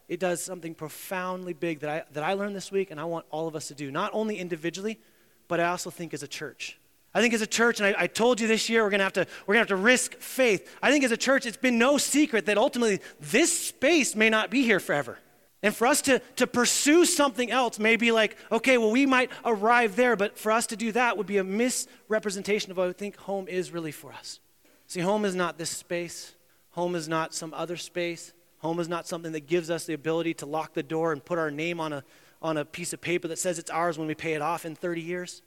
it 0.07 0.19
does 0.19 0.41
something 0.41 0.75
profoundly 0.75 1.53
big 1.53 1.79
that 1.79 1.89
I, 1.89 2.03
that 2.13 2.23
I 2.23 2.33
learned 2.33 2.55
this 2.55 2.71
week 2.71 2.91
and 2.91 2.99
I 2.99 3.05
want 3.05 3.25
all 3.31 3.47
of 3.47 3.55
us 3.55 3.67
to 3.69 3.73
do, 3.73 3.89
not 3.89 4.11
only 4.13 4.37
individually, 4.37 4.99
but 5.47 5.59
I 5.59 5.69
also 5.69 5.89
think 5.89 6.13
as 6.13 6.21
a 6.21 6.27
church. 6.27 6.77
I 7.15 7.21
think 7.21 7.33
as 7.33 7.41
a 7.41 7.47
church, 7.47 7.79
and 7.79 7.95
I, 7.95 8.03
I 8.03 8.07
told 8.07 8.41
you 8.41 8.47
this 8.47 8.69
year 8.69 8.83
we're 8.83 8.89
gonna 8.91 9.03
have 9.03 9.13
to 9.13 9.25
we're 9.47 9.53
gonna 9.53 9.61
have 9.61 9.69
to 9.69 9.77
risk 9.77 10.15
faith. 10.17 10.69
I 10.83 10.91
think 10.91 11.03
as 11.05 11.11
a 11.11 11.17
church, 11.17 11.45
it's 11.45 11.57
been 11.57 11.79
no 11.79 11.97
secret 11.97 12.45
that 12.45 12.57
ultimately 12.57 12.99
this 13.19 13.57
space 13.57 14.15
may 14.15 14.29
not 14.29 14.51
be 14.51 14.63
here 14.63 14.81
forever. 14.81 15.17
And 15.63 15.75
for 15.75 15.87
us 15.87 16.01
to, 16.03 16.19
to 16.35 16.45
pursue 16.45 17.05
something 17.05 17.49
else 17.49 17.79
may 17.79 17.95
be 17.95 18.11
like, 18.11 18.37
okay, 18.51 18.77
well, 18.77 18.91
we 18.91 19.07
might 19.07 19.31
arrive 19.43 19.95
there, 19.95 20.15
but 20.15 20.37
for 20.37 20.51
us 20.51 20.67
to 20.67 20.75
do 20.75 20.91
that 20.91 21.17
would 21.17 21.25
be 21.25 21.37
a 21.37 21.43
misrepresentation 21.43 22.69
of 22.69 22.77
what 22.77 22.87
I 22.87 22.91
think 22.91 23.15
home 23.15 23.47
is 23.47 23.71
really 23.71 23.91
for 23.91 24.13
us. 24.13 24.39
See, 24.85 24.99
home 24.99 25.25
is 25.25 25.33
not 25.33 25.57
this 25.57 25.71
space, 25.71 26.35
home 26.71 26.93
is 26.93 27.07
not 27.07 27.33
some 27.33 27.51
other 27.53 27.77
space. 27.77 28.33
Home 28.59 28.79
is 28.79 28.89
not 28.89 29.07
something 29.07 29.31
that 29.33 29.45
gives 29.45 29.69
us 29.69 29.85
the 29.85 29.93
ability 29.93 30.33
to 30.35 30.47
lock 30.47 30.73
the 30.73 30.81
door 30.81 31.11
and 31.11 31.23
put 31.23 31.37
our 31.37 31.51
name 31.51 31.79
on 31.79 31.93
a, 31.93 32.03
on 32.41 32.57
a 32.57 32.65
piece 32.65 32.93
of 32.93 33.01
paper 33.01 33.27
that 33.27 33.37
says 33.37 33.59
it's 33.59 33.69
ours 33.69 33.99
when 33.99 34.07
we 34.07 34.15
pay 34.15 34.33
it 34.33 34.41
off 34.41 34.65
in 34.65 34.75
30 34.75 35.01
years. 35.01 35.43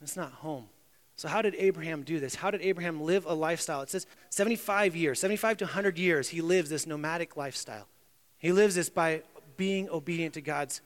It's 0.00 0.16
not 0.16 0.32
home. 0.32 0.68
So, 1.16 1.28
how 1.28 1.42
did 1.42 1.54
Abraham 1.56 2.02
do 2.02 2.18
this? 2.18 2.34
How 2.34 2.50
did 2.50 2.62
Abraham 2.62 3.00
live 3.00 3.26
a 3.26 3.34
lifestyle? 3.34 3.82
It 3.82 3.90
says 3.90 4.06
75 4.30 4.96
years, 4.96 5.20
75 5.20 5.58
to 5.58 5.64
100 5.64 5.98
years, 5.98 6.28
he 6.28 6.40
lives 6.40 6.70
this 6.70 6.86
nomadic 6.86 7.36
lifestyle. 7.36 7.86
He 8.38 8.52
lives 8.52 8.74
this 8.74 8.88
by 8.88 9.22
being 9.56 9.88
obedient 9.88 10.34
to 10.34 10.40
God's 10.40 10.80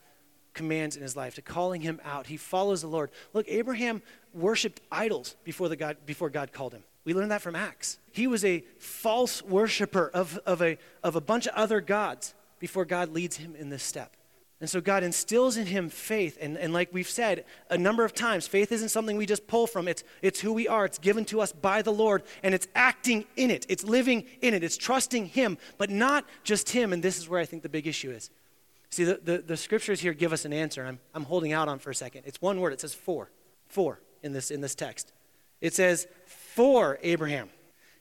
commands 0.53 0.97
in 0.97 1.03
his 1.03 1.17
life, 1.17 1.35
to 1.37 1.43
calling 1.43 1.81
him 1.83 2.01
out. 2.05 2.27
He 2.27 2.37
follows 2.37 2.81
the 2.81 2.89
Lord. 2.89 3.11
Look, 3.33 3.47
Abraham 3.49 4.03
worshiped 4.35 4.81
idols 4.91 5.37
before, 5.45 5.69
the 5.69 5.77
God, 5.77 5.99
before 6.05 6.31
God 6.31 6.53
called 6.53 6.73
him. 6.73 6.83
We 7.05 7.15
learn 7.15 7.29
that 7.29 7.43
from 7.43 7.55
Acts. 7.55 7.99
He 8.11 8.27
was 8.27 8.45
a 8.45 8.65
false 8.79 9.43
worshiper 9.43 10.11
of, 10.13 10.39
of, 10.45 10.61
a, 10.61 10.77
of 11.05 11.15
a 11.15 11.21
bunch 11.21 11.47
of 11.47 11.55
other 11.55 11.81
gods 11.81 12.35
before 12.59 12.85
God 12.85 13.11
leads 13.11 13.37
him 13.37 13.55
in 13.55 13.69
this 13.69 13.83
step. 13.83 14.16
And 14.61 14.71
so 14.71 14.81
God 14.81 15.03
instills 15.03 15.59
in 15.59 15.67
him 15.67 15.91
faith. 15.91 16.39
And, 16.41 16.57
and 16.57 16.73
like 16.73 16.89
we've 16.93 17.09
said 17.09 17.45
a 17.69 17.77
number 17.77 18.05
of 18.05 18.15
times, 18.15 18.47
faith 18.47 18.73
isn't 18.73 18.89
something 18.89 19.17
we 19.17 19.27
just 19.27 19.47
pull 19.47 19.67
from. 19.67 19.87
It's, 19.87 20.03
it's 20.23 20.41
who 20.41 20.53
we 20.53 20.67
are. 20.67 20.87
It's 20.87 20.99
given 20.99 21.27
to 21.27 21.43
us 21.43 21.53
by 21.53 21.83
the 21.83 21.93
Lord. 21.93 22.23
And 22.43 22.55
it's 22.55 22.67
acting 22.75 23.27
in 23.37 23.51
it. 23.51 23.67
It's 23.69 23.85
living 23.85 24.25
in 24.41 24.55
it. 24.55 24.65
It's 24.65 24.79
trusting 24.79 25.27
him, 25.27 25.59
but 25.77 25.91
not 25.91 26.25
just 26.43 26.71
him. 26.71 26.95
And 26.95 27.03
this 27.03 27.19
is 27.19 27.29
where 27.29 27.39
I 27.39 27.45
think 27.45 27.63
the 27.63 27.69
big 27.69 27.87
issue 27.87 28.11
is. 28.11 28.31
See, 28.89 29.05
the, 29.05 29.21
the, 29.23 29.39
the 29.39 29.57
scriptures 29.59 30.01
here 30.01 30.15
give 30.15 30.33
us 30.33 30.47
an 30.47 30.55
answer. 30.55 30.87
I'm, 30.87 31.01
I'm 31.13 31.25
holding 31.25 31.53
out 31.53 31.69
on 31.69 31.79
for 31.79 31.91
a 31.91 31.95
second. 31.95 32.23
It's 32.25 32.41
one 32.41 32.59
word. 32.61 32.73
It 32.73 32.81
says 32.81 32.95
for. 32.95 33.31
For 33.69 34.01
in 34.23 34.33
this, 34.33 34.51
in 34.51 34.63
this 34.63 34.75
text. 34.75 35.13
It 35.61 35.75
says, 35.75 36.07
for 36.25 36.99
Abraham. 37.03 37.51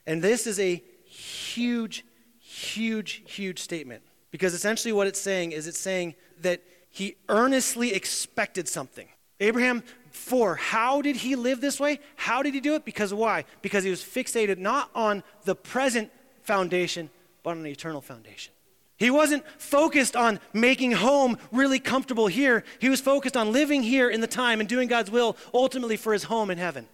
And 0.07 0.21
this 0.21 0.47
is 0.47 0.57
a 0.59 0.81
huge, 1.03 2.05
huge, 2.39 3.23
huge 3.25 3.59
statement. 3.59 4.03
Because 4.35 4.53
essentially 4.53 4.91
what 4.91 5.07
it's 5.07 5.21
saying 5.21 5.53
is 5.53 5.65
it's 5.65 5.79
saying 5.79 6.13
that 6.41 6.61
he 6.91 7.15
earnestly 7.29 7.93
expected 7.93 8.67
something. 8.67 9.07
Abraham, 9.39 9.81
for 10.11 10.55
how 10.55 11.01
did 11.01 11.15
he 11.15 11.37
live 11.37 11.61
this 11.61 11.79
way? 11.79 12.01
How 12.17 12.43
did 12.43 12.53
he 12.53 12.59
do 12.59 12.75
it? 12.75 12.83
Because 12.83 13.13
why? 13.13 13.45
Because 13.61 13.85
he 13.85 13.89
was 13.89 14.01
fixated 14.01 14.57
not 14.57 14.89
on 14.93 15.23
the 15.45 15.55
present 15.55 16.11
foundation, 16.43 17.09
but 17.43 17.51
on 17.51 17.63
the 17.63 17.71
eternal 17.71 18.01
foundation. 18.01 18.51
He 18.97 19.09
wasn't 19.09 19.47
focused 19.57 20.17
on 20.17 20.41
making 20.51 20.91
home 20.91 21.37
really 21.53 21.79
comfortable 21.79 22.27
here. 22.27 22.65
He 22.79 22.89
was 22.89 22.99
focused 22.99 23.37
on 23.37 23.53
living 23.53 23.83
here 23.83 24.09
in 24.09 24.19
the 24.19 24.27
time 24.27 24.59
and 24.59 24.67
doing 24.67 24.89
God's 24.89 25.11
will 25.11 25.37
ultimately 25.53 25.95
for 25.95 26.11
his 26.11 26.23
home 26.23 26.51
in 26.51 26.57
heaven. 26.57 26.89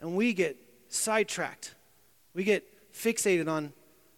And 0.00 0.16
we 0.16 0.32
get 0.32 0.56
sidetracked. 0.88 1.72
We 2.34 2.42
get 2.42 2.64
fixated 2.92 3.48
on 3.48 3.72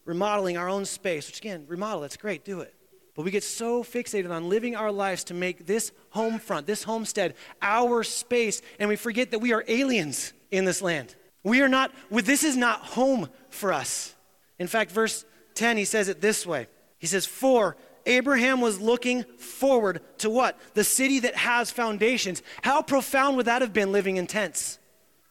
remodeling 0.07 0.57
our 0.57 0.69
own 0.69 0.87
space, 0.87 1.27
which 1.27 1.39
again, 1.39 1.67
remodel, 1.69 2.01
that's 2.01 2.17
great, 2.17 2.45
do 2.45 2.61
it. 2.61 2.73
But 3.15 3.25
we 3.25 3.31
get 3.31 3.45
so 3.45 3.83
fixated 3.83 4.31
on 4.31 4.49
living 4.49 4.77
our 4.77 4.93
lives 4.93 5.25
to 5.25 5.35
make 5.35 5.67
this 5.67 5.91
home 6.11 6.39
front, 6.39 6.67
this 6.67 6.85
homestead, 6.85 7.35
our 7.61 8.03
space, 8.03 8.63
and 8.79 8.89
we 8.89 8.97
forget 8.97 9.31
that 9.33 9.41
we 9.41 9.53
are 9.53 9.65
aliens 9.69 10.33
in 10.51 10.65
this 10.65 10.81
land. 10.81 11.15
We 11.43 11.63
are 11.63 11.69
not, 11.69 11.93
this 12.11 12.45
is 12.45 12.57
not 12.57 12.81
home 12.81 13.29
for 13.49 13.73
us. 13.73 14.15
In 14.59 14.67
fact, 14.67 14.91
verse 14.91 15.25
10, 15.55 15.77
he 15.77 15.85
says 15.85 16.09
it 16.09 16.21
this 16.21 16.47
way 16.47 16.69
He 16.99 17.07
says, 17.07 17.27
For 17.27 17.77
Abraham 18.05 18.61
was 18.61 18.81
looking 18.81 19.25
forward 19.39 20.01
to 20.19 20.31
what? 20.31 20.59
The 20.75 20.85
city 20.85 21.21
that 21.21 21.37
has 21.37 21.71
foundations. 21.71 22.43
How 22.63 22.83
profound 22.83 23.37
would 23.37 23.47
that 23.47 23.63
have 23.63 23.73
been 23.73 23.93
living 23.93 24.17
in 24.17 24.27
tents? 24.27 24.79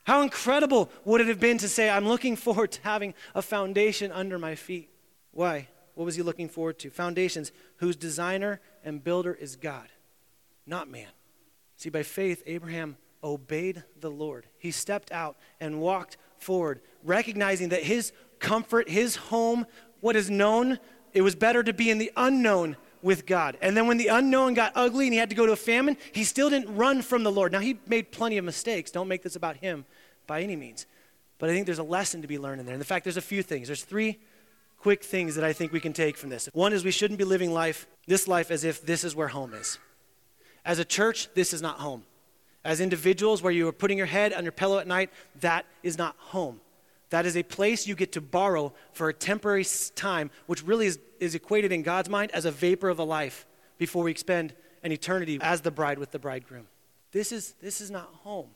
How 0.06 0.22
incredible 0.22 0.90
would 1.04 1.20
it 1.20 1.28
have 1.28 1.40
been 1.40 1.58
to 1.58 1.68
say, 1.68 1.90
I'm 1.90 2.08
looking 2.08 2.36
forward 2.36 2.72
to 2.74 2.82
having 2.84 3.16
a 3.34 3.42
foundation 3.42 4.12
under 4.12 4.38
my 4.38 4.54
feet? 4.54 4.90
Why? 5.32 5.68
What 5.96 6.06
was 6.06 6.16
he 6.16 6.22
looking 6.22 6.48
forward 6.48 6.78
to? 6.80 6.92
Foundations 6.92 7.52
whose 7.78 7.96
designer 7.96 8.62
and 8.84 9.04
builder 9.04 9.34
is 9.34 9.56
God, 9.56 9.88
not 10.68 10.90
man. 10.90 11.08
See, 11.76 11.90
by 11.90 12.04
faith, 12.04 12.44
Abraham 12.46 12.98
obeyed 13.24 13.84
the 14.00 14.12
Lord. 14.12 14.46
He 14.60 14.70
stepped 14.70 15.12
out 15.12 15.38
and 15.60 15.82
walked 15.82 16.18
forward, 16.38 16.82
recognizing 17.04 17.70
that 17.70 17.82
his 17.82 18.12
comfort, 18.38 18.88
his 18.88 19.16
home, 19.16 19.66
what 20.02 20.16
is 20.16 20.30
known, 20.30 20.78
it 21.14 21.22
was 21.22 21.34
better 21.34 21.64
to 21.64 21.74
be 21.74 21.90
in 21.90 21.98
the 21.98 22.12
unknown 22.16 22.78
with 23.02 23.26
God. 23.26 23.58
And 23.62 23.76
then 23.76 23.88
when 23.88 23.98
the 23.98 24.08
unknown 24.08 24.54
got 24.54 24.72
ugly 24.76 25.06
and 25.06 25.14
he 25.14 25.20
had 25.20 25.30
to 25.30 25.36
go 25.36 25.46
to 25.46 25.52
a 25.54 25.58
famine, 25.58 25.98
he 26.12 26.24
still 26.24 26.50
didn't 26.50 26.76
run 26.76 27.02
from 27.02 27.24
the 27.24 27.32
Lord. 27.32 27.52
Now, 27.52 27.60
he 27.60 27.80
made 27.88 28.12
plenty 28.12 28.38
of 28.38 28.46
mistakes. 28.46 28.92
Don't 28.92 29.08
make 29.08 29.24
this 29.24 29.36
about 29.36 29.58
him 29.58 29.86
by 30.28 30.42
any 30.42 30.56
means. 30.56 30.86
But 31.38 31.50
I 31.50 31.54
think 31.54 31.66
there's 31.66 31.80
a 31.80 31.84
lesson 31.84 32.22
to 32.22 32.28
be 32.28 32.38
learned 32.38 32.60
in 32.62 32.66
there. 32.66 32.76
And 32.76 32.82
in 32.82 32.86
fact, 32.86 33.04
there's 33.04 33.18
a 33.18 33.22
few 33.22 33.44
things. 33.44 33.68
There's 33.68 33.84
three 33.84 34.20
quick 34.78 35.04
things 35.04 35.36
that 35.36 35.44
I 35.44 35.54
think 35.54 35.72
we 35.72 35.80
can 35.80 35.94
take 35.94 36.18
from 36.18 36.30
this. 36.30 36.48
One 36.54 36.72
is 36.72 36.84
we 36.86 36.92
shouldn't 36.92 37.18
be 37.18 37.26
living 37.26 37.54
life, 37.54 37.88
this 38.08 38.28
life, 38.28 38.52
as 38.52 38.64
if 38.64 38.86
this 38.86 39.04
is 39.04 39.16
where 39.16 39.28
home 39.28 39.54
is. 39.54 39.80
As 40.64 40.80
a 40.80 40.86
church, 40.86 41.28
this 41.34 41.54
is 41.54 41.62
not 41.62 41.80
home. 41.80 42.04
As 42.64 42.82
individuals, 42.82 43.44
where 43.44 43.52
you 43.52 43.68
are 43.68 43.72
putting 43.72 43.98
your 43.98 44.08
head 44.08 44.34
on 44.34 44.44
your 44.44 44.52
pillow 44.52 44.80
at 44.80 44.88
night, 44.88 45.12
that 45.42 45.66
is 45.84 45.98
not 45.98 46.16
home. 46.18 46.62
That 47.12 47.26
is 47.26 47.38
a 47.38 47.44
place 47.44 47.86
you 47.86 47.96
get 47.96 48.12
to 48.14 48.22
borrow 48.22 48.74
for 48.94 49.10
a 49.10 49.14
temporary 49.14 49.66
time, 49.96 50.32
which 50.48 50.64
really 50.64 50.88
is, 50.88 51.00
is 51.20 51.36
equated 51.36 51.72
in 51.72 51.84
God's 51.84 52.10
mind 52.10 52.32
as 52.32 52.46
a 52.46 52.52
vapor 52.52 52.90
of 52.90 53.00
a 53.00 53.04
life 53.04 53.46
before 53.78 54.04
we 54.04 54.16
spend 54.16 54.54
an 54.84 54.92
eternity 54.92 55.40
as 55.42 55.62
the 55.62 55.72
bride 55.72 56.00
with 56.00 56.12
the 56.12 56.20
bridegroom. 56.20 56.68
This 57.12 57.32
is, 57.32 57.54
this 57.62 57.82
is 57.82 57.92
not 57.92 58.10
home. 58.24 58.50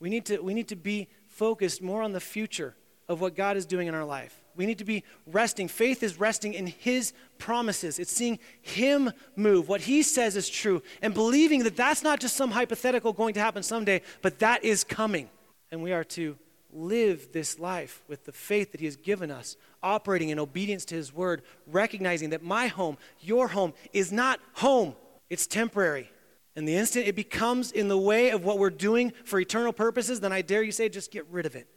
We 0.00 0.10
need, 0.10 0.26
to, 0.26 0.38
we 0.38 0.54
need 0.54 0.68
to 0.68 0.76
be 0.76 1.08
focused 1.28 1.82
more 1.82 2.02
on 2.02 2.12
the 2.12 2.20
future 2.20 2.74
of 3.08 3.20
what 3.20 3.34
God 3.34 3.56
is 3.56 3.66
doing 3.66 3.88
in 3.88 3.94
our 3.94 4.04
life. 4.04 4.38
We 4.54 4.66
need 4.66 4.78
to 4.78 4.84
be 4.84 5.04
resting. 5.26 5.68
Faith 5.68 6.02
is 6.02 6.18
resting 6.18 6.54
in 6.54 6.66
His 6.66 7.12
promises. 7.38 7.98
It's 7.98 8.12
seeing 8.12 8.38
Him 8.60 9.12
move, 9.36 9.68
what 9.68 9.82
He 9.82 10.02
says 10.02 10.36
is 10.36 10.48
true, 10.48 10.82
and 11.00 11.14
believing 11.14 11.64
that 11.64 11.76
that's 11.76 12.02
not 12.02 12.20
just 12.20 12.36
some 12.36 12.50
hypothetical 12.50 13.12
going 13.12 13.34
to 13.34 13.40
happen 13.40 13.62
someday, 13.62 14.02
but 14.20 14.40
that 14.40 14.64
is 14.64 14.84
coming. 14.84 15.30
And 15.70 15.82
we 15.82 15.92
are 15.92 16.04
to 16.04 16.36
live 16.72 17.32
this 17.32 17.58
life 17.58 18.02
with 18.08 18.24
the 18.24 18.32
faith 18.32 18.72
that 18.72 18.80
He 18.80 18.86
has 18.86 18.96
given 18.96 19.30
us, 19.30 19.56
operating 19.82 20.28
in 20.28 20.38
obedience 20.38 20.84
to 20.86 20.94
His 20.96 21.14
word, 21.14 21.42
recognizing 21.66 22.30
that 22.30 22.42
my 22.42 22.66
home, 22.66 22.98
your 23.20 23.48
home, 23.48 23.72
is 23.92 24.12
not 24.12 24.40
home, 24.54 24.94
it's 25.30 25.46
temporary. 25.46 26.10
And 26.58 26.66
the 26.66 26.74
instant 26.74 27.06
it 27.06 27.14
becomes 27.14 27.70
in 27.70 27.86
the 27.86 27.96
way 27.96 28.30
of 28.30 28.44
what 28.44 28.58
we're 28.58 28.68
doing 28.68 29.12
for 29.22 29.38
eternal 29.38 29.72
purposes, 29.72 30.18
then 30.18 30.32
I 30.32 30.42
dare 30.42 30.60
you 30.60 30.72
say, 30.72 30.88
just 30.88 31.12
get 31.12 31.24
rid 31.30 31.46
of 31.46 31.54
it. 31.54 31.68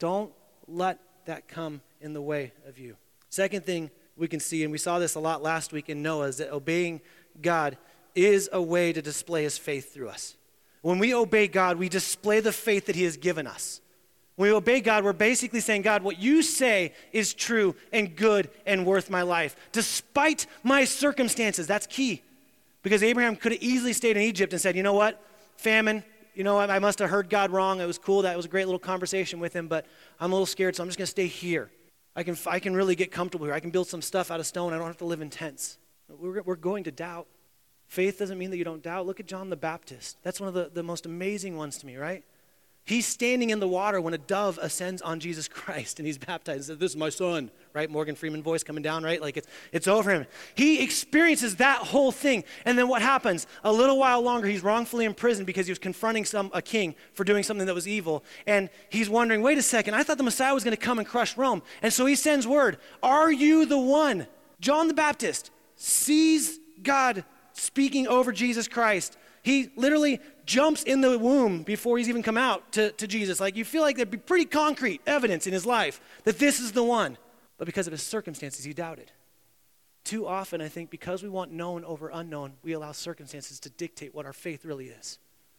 Don't 0.00 0.32
let 0.66 0.98
that 1.26 1.46
come 1.46 1.82
in 2.00 2.14
the 2.14 2.20
way 2.20 2.52
of 2.66 2.76
you. 2.76 2.96
Second 3.30 3.64
thing 3.64 3.92
we 4.16 4.26
can 4.26 4.40
see, 4.40 4.64
and 4.64 4.72
we 4.72 4.78
saw 4.78 4.98
this 4.98 5.14
a 5.14 5.20
lot 5.20 5.40
last 5.40 5.72
week 5.72 5.88
in 5.88 6.02
Noah, 6.02 6.26
is 6.26 6.38
that 6.38 6.52
obeying 6.52 7.00
God 7.42 7.78
is 8.16 8.50
a 8.52 8.60
way 8.60 8.92
to 8.92 9.00
display 9.00 9.44
his 9.44 9.56
faith 9.56 9.94
through 9.94 10.08
us. 10.08 10.34
When 10.82 10.98
we 10.98 11.14
obey 11.14 11.46
God, 11.46 11.78
we 11.78 11.88
display 11.88 12.40
the 12.40 12.50
faith 12.50 12.86
that 12.86 12.96
he 12.96 13.04
has 13.04 13.16
given 13.16 13.46
us. 13.46 13.80
When 14.34 14.48
we 14.48 14.56
obey 14.56 14.80
God, 14.80 15.04
we're 15.04 15.12
basically 15.12 15.60
saying, 15.60 15.82
God, 15.82 16.02
what 16.02 16.18
you 16.18 16.42
say 16.42 16.92
is 17.12 17.34
true 17.34 17.76
and 17.92 18.16
good 18.16 18.50
and 18.66 18.84
worth 18.84 19.10
my 19.10 19.22
life, 19.22 19.54
despite 19.70 20.48
my 20.64 20.86
circumstances. 20.86 21.68
That's 21.68 21.86
key. 21.86 22.24
Because 22.84 23.02
Abraham 23.02 23.34
could 23.34 23.50
have 23.50 23.62
easily 23.62 23.94
stayed 23.94 24.16
in 24.16 24.22
Egypt 24.22 24.52
and 24.52 24.62
said, 24.62 24.76
you 24.76 24.82
know 24.84 24.92
what? 24.92 25.20
Famine, 25.56 26.04
you 26.34 26.44
know, 26.44 26.58
I 26.58 26.78
must 26.78 26.98
have 26.98 27.08
heard 27.08 27.30
God 27.30 27.50
wrong. 27.50 27.80
It 27.80 27.86
was 27.86 27.98
cool. 27.98 28.22
That 28.22 28.36
was 28.36 28.44
a 28.44 28.48
great 28.48 28.66
little 28.66 28.78
conversation 28.78 29.40
with 29.40 29.54
him, 29.54 29.68
but 29.68 29.86
I'm 30.20 30.30
a 30.30 30.34
little 30.34 30.46
scared, 30.46 30.76
so 30.76 30.82
I'm 30.82 30.88
just 30.88 30.98
going 30.98 31.06
to 31.06 31.10
stay 31.10 31.26
here. 31.26 31.70
I 32.14 32.22
can, 32.22 32.36
I 32.46 32.60
can 32.60 32.76
really 32.76 32.94
get 32.94 33.10
comfortable 33.10 33.46
here. 33.46 33.54
I 33.54 33.60
can 33.60 33.70
build 33.70 33.88
some 33.88 34.02
stuff 34.02 34.30
out 34.30 34.38
of 34.38 34.46
stone. 34.46 34.72
I 34.72 34.76
don't 34.76 34.86
have 34.86 34.98
to 34.98 35.06
live 35.06 35.22
in 35.22 35.30
tents. 35.30 35.78
We're, 36.08 36.42
we're 36.42 36.56
going 36.56 36.84
to 36.84 36.92
doubt. 36.92 37.26
Faith 37.88 38.18
doesn't 38.18 38.36
mean 38.36 38.50
that 38.50 38.58
you 38.58 38.64
don't 38.64 38.82
doubt. 38.82 39.06
Look 39.06 39.18
at 39.18 39.26
John 39.26 39.48
the 39.48 39.56
Baptist. 39.56 40.18
That's 40.22 40.38
one 40.38 40.48
of 40.48 40.54
the, 40.54 40.70
the 40.72 40.82
most 40.82 41.06
amazing 41.06 41.56
ones 41.56 41.78
to 41.78 41.86
me, 41.86 41.96
right? 41.96 42.22
He's 42.86 43.06
standing 43.06 43.48
in 43.48 43.60
the 43.60 43.68
water 43.68 43.98
when 43.98 44.12
a 44.12 44.18
dove 44.18 44.58
ascends 44.60 45.00
on 45.00 45.18
Jesus 45.18 45.48
Christ 45.48 45.98
and 45.98 46.06
he's 46.06 46.18
baptized 46.18 46.68
This 46.78 46.90
is 46.90 46.96
my 46.96 47.08
son, 47.08 47.50
right? 47.72 47.88
Morgan 47.88 48.14
Freeman 48.14 48.42
voice 48.42 48.62
coming 48.62 48.82
down, 48.82 49.02
right? 49.02 49.22
Like 49.22 49.38
it's, 49.38 49.48
it's 49.72 49.88
over 49.88 50.10
him. 50.10 50.26
He 50.54 50.82
experiences 50.82 51.56
that 51.56 51.78
whole 51.78 52.12
thing. 52.12 52.44
And 52.66 52.76
then 52.76 52.86
what 52.88 53.00
happens? 53.00 53.46
A 53.62 53.72
little 53.72 53.98
while 53.98 54.20
longer, 54.20 54.48
he's 54.48 54.62
wrongfully 54.62 55.06
imprisoned 55.06 55.46
because 55.46 55.66
he 55.66 55.70
was 55.70 55.78
confronting 55.78 56.26
some, 56.26 56.50
a 56.52 56.60
king 56.60 56.94
for 57.14 57.24
doing 57.24 57.42
something 57.42 57.66
that 57.66 57.74
was 57.74 57.88
evil. 57.88 58.22
And 58.46 58.68
he's 58.90 59.08
wondering, 59.08 59.40
Wait 59.40 59.56
a 59.56 59.62
second, 59.62 59.94
I 59.94 60.02
thought 60.02 60.18
the 60.18 60.24
Messiah 60.24 60.52
was 60.52 60.62
going 60.62 60.76
to 60.76 60.82
come 60.82 60.98
and 60.98 61.08
crush 61.08 61.38
Rome. 61.38 61.62
And 61.80 61.90
so 61.90 62.04
he 62.04 62.14
sends 62.14 62.46
word, 62.46 62.76
Are 63.02 63.32
you 63.32 63.64
the 63.64 63.78
one? 63.78 64.26
John 64.60 64.88
the 64.88 64.94
Baptist 64.94 65.50
sees 65.76 66.58
God 66.82 67.24
speaking 67.54 68.06
over 68.06 68.30
Jesus 68.30 68.68
Christ. 68.68 69.16
He 69.44 69.70
literally 69.76 70.20
jumps 70.46 70.82
in 70.82 71.02
the 71.02 71.18
womb 71.18 71.64
before 71.64 71.98
he's 71.98 72.08
even 72.08 72.22
come 72.22 72.38
out 72.38 72.72
to, 72.72 72.92
to 72.92 73.06
Jesus. 73.06 73.40
Like 73.40 73.56
you 73.56 73.64
feel 73.64 73.82
like 73.82 73.96
there'd 73.96 74.10
be 74.10 74.16
pretty 74.16 74.46
concrete 74.46 75.02
evidence 75.06 75.46
in 75.46 75.52
his 75.52 75.66
life 75.66 76.00
that 76.24 76.38
this 76.38 76.60
is 76.60 76.72
the 76.72 76.82
one. 76.82 77.18
But 77.58 77.66
because 77.66 77.86
of 77.86 77.92
his 77.92 78.02
circumstances, 78.02 78.64
he 78.64 78.72
doubted. 78.72 79.12
Too 80.02 80.26
often, 80.26 80.62
I 80.62 80.68
think, 80.68 80.88
because 80.88 81.22
we 81.22 81.28
want 81.28 81.52
known 81.52 81.84
over 81.84 82.08
unknown, 82.08 82.54
we 82.62 82.72
allow 82.72 82.92
circumstances 82.92 83.60
to 83.60 83.70
dictate 83.70 84.14
what 84.14 84.24
our 84.24 84.32
faith 84.32 84.64
really 84.64 84.86
is. 84.86 85.18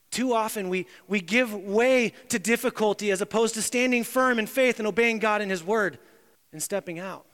Too 0.10 0.34
often, 0.34 0.69
we, 0.69 0.88
we 1.08 1.21
give 1.21 1.54
way 1.54 2.12
to 2.30 2.39
difficulty 2.39 3.12
as 3.12 3.21
opposed 3.21 3.54
to 3.54 3.62
standing 3.62 4.04
firm 4.04 4.39
in 4.39 4.48
faith 4.48 4.80
and 4.80 4.88
obeying 4.88 5.19
God 5.19 5.41
and 5.41 5.52
His 5.52 5.63
Word 5.63 6.00
and 6.52 6.62
stepping 6.62 6.98
out 6.98 7.26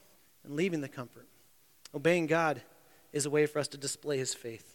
and 0.43 0.55
leaving 0.55 0.81
the 0.81 0.89
comfort. 0.89 1.27
Obeying 1.95 2.27
God 2.27 2.61
is 3.13 3.25
a 3.25 3.29
way 3.29 3.45
for 3.45 3.59
us 3.59 3.69
to 3.69 3.77
display 3.77 4.17
His 4.17 4.33
faith. 4.33 4.70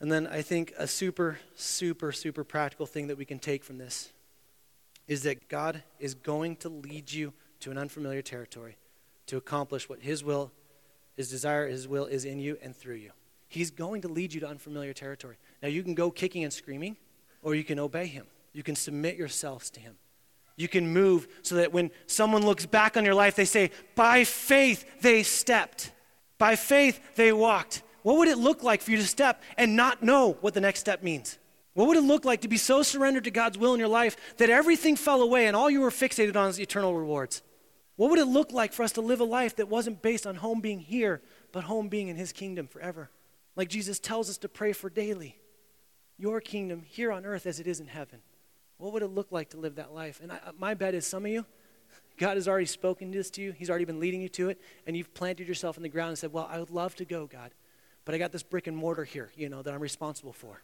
And 0.00 0.10
then 0.10 0.26
I 0.26 0.42
think 0.42 0.72
a 0.76 0.86
super, 0.86 1.38
super, 1.54 2.12
super 2.12 2.44
practical 2.44 2.86
thing 2.86 3.06
that 3.06 3.16
we 3.16 3.24
can 3.24 3.38
take 3.38 3.64
from 3.64 3.78
this 3.78 4.12
is 5.06 5.22
that 5.22 5.48
God 5.48 5.82
is 5.98 6.14
going 6.14 6.56
to 6.56 6.68
lead 6.68 7.12
you 7.12 7.32
to 7.60 7.70
an 7.70 7.78
unfamiliar 7.78 8.22
territory 8.22 8.76
to 9.26 9.36
accomplish 9.36 9.88
what 9.88 10.00
His 10.00 10.24
will, 10.24 10.50
His 11.16 11.30
desire, 11.30 11.68
His 11.68 11.88
will 11.88 12.06
is 12.06 12.24
in 12.24 12.38
you 12.38 12.58
and 12.62 12.74
through 12.74 12.96
you. 12.96 13.12
He's 13.48 13.70
going 13.70 14.02
to 14.02 14.08
lead 14.08 14.34
you 14.34 14.40
to 14.40 14.48
unfamiliar 14.48 14.92
territory. 14.92 15.36
Now, 15.62 15.68
you 15.68 15.82
can 15.82 15.94
go 15.94 16.10
kicking 16.10 16.44
and 16.44 16.52
screaming, 16.52 16.96
or 17.42 17.54
you 17.54 17.64
can 17.64 17.78
obey 17.78 18.06
Him. 18.06 18.26
You 18.52 18.62
can 18.62 18.74
submit 18.74 19.16
yourselves 19.16 19.70
to 19.70 19.80
Him. 19.80 19.96
You 20.56 20.68
can 20.68 20.92
move 20.92 21.26
so 21.42 21.56
that 21.56 21.72
when 21.72 21.90
someone 22.06 22.44
looks 22.44 22.66
back 22.66 22.96
on 22.96 23.04
your 23.04 23.14
life, 23.14 23.34
they 23.34 23.44
say, 23.44 23.70
By 23.94 24.24
faith 24.24 24.84
they 25.00 25.22
stepped, 25.22 25.92
by 26.38 26.56
faith 26.56 27.16
they 27.16 27.32
walked. 27.32 27.82
What 28.04 28.18
would 28.18 28.28
it 28.28 28.36
look 28.36 28.62
like 28.62 28.82
for 28.82 28.90
you 28.90 28.98
to 28.98 29.06
step 29.06 29.42
and 29.56 29.76
not 29.76 30.02
know 30.02 30.36
what 30.42 30.52
the 30.52 30.60
next 30.60 30.80
step 30.80 31.02
means? 31.02 31.38
What 31.72 31.88
would 31.88 31.96
it 31.96 32.02
look 32.02 32.26
like 32.26 32.42
to 32.42 32.48
be 32.48 32.58
so 32.58 32.82
surrendered 32.82 33.24
to 33.24 33.30
God's 33.30 33.56
will 33.56 33.72
in 33.72 33.80
your 33.80 33.88
life 33.88 34.36
that 34.36 34.50
everything 34.50 34.94
fell 34.94 35.22
away 35.22 35.46
and 35.46 35.56
all 35.56 35.70
you 35.70 35.80
were 35.80 35.90
fixated 35.90 36.36
on 36.36 36.50
is 36.50 36.60
eternal 36.60 36.94
rewards? 36.94 37.42
What 37.96 38.10
would 38.10 38.18
it 38.18 38.26
look 38.26 38.52
like 38.52 38.74
for 38.74 38.82
us 38.82 38.92
to 38.92 39.00
live 39.00 39.20
a 39.20 39.24
life 39.24 39.56
that 39.56 39.70
wasn't 39.70 40.02
based 40.02 40.26
on 40.26 40.34
home 40.34 40.60
being 40.60 40.80
here, 40.80 41.22
but 41.50 41.64
home 41.64 41.88
being 41.88 42.08
in 42.08 42.16
His 42.16 42.30
kingdom 42.30 42.66
forever? 42.66 43.08
Like 43.56 43.70
Jesus 43.70 43.98
tells 43.98 44.28
us 44.28 44.36
to 44.38 44.50
pray 44.50 44.74
for 44.74 44.90
daily. 44.90 45.38
Your 46.18 46.42
kingdom 46.42 46.82
here 46.82 47.10
on 47.10 47.24
earth 47.24 47.46
as 47.46 47.58
it 47.58 47.66
is 47.66 47.80
in 47.80 47.86
heaven. 47.86 48.18
What 48.76 48.92
would 48.92 49.02
it 49.02 49.08
look 49.08 49.32
like 49.32 49.48
to 49.50 49.56
live 49.56 49.76
that 49.76 49.94
life? 49.94 50.20
And 50.22 50.30
I, 50.30 50.36
uh, 50.36 50.52
my 50.58 50.74
bet 50.74 50.94
is 50.94 51.06
some 51.06 51.24
of 51.24 51.32
you, 51.32 51.46
God 52.18 52.36
has 52.36 52.46
already 52.46 52.66
spoken 52.66 53.12
this 53.12 53.30
to 53.30 53.40
you. 53.40 53.52
He's 53.52 53.70
already 53.70 53.86
been 53.86 53.98
leading 53.98 54.20
you 54.20 54.28
to 54.30 54.50
it, 54.50 54.60
and 54.86 54.94
you've 54.94 55.14
planted 55.14 55.48
yourself 55.48 55.78
in 55.78 55.82
the 55.82 55.88
ground 55.88 56.10
and 56.10 56.18
said, 56.18 56.34
Well, 56.34 56.46
I 56.50 56.58
would 56.58 56.70
love 56.70 56.94
to 56.96 57.06
go, 57.06 57.26
God 57.26 57.50
but 58.04 58.14
I 58.14 58.18
got 58.18 58.32
this 58.32 58.42
brick 58.42 58.66
and 58.66 58.76
mortar 58.76 59.04
here, 59.04 59.30
you 59.36 59.48
know, 59.48 59.62
that 59.62 59.72
I'm 59.72 59.80
responsible 59.80 60.32
for. 60.32 60.60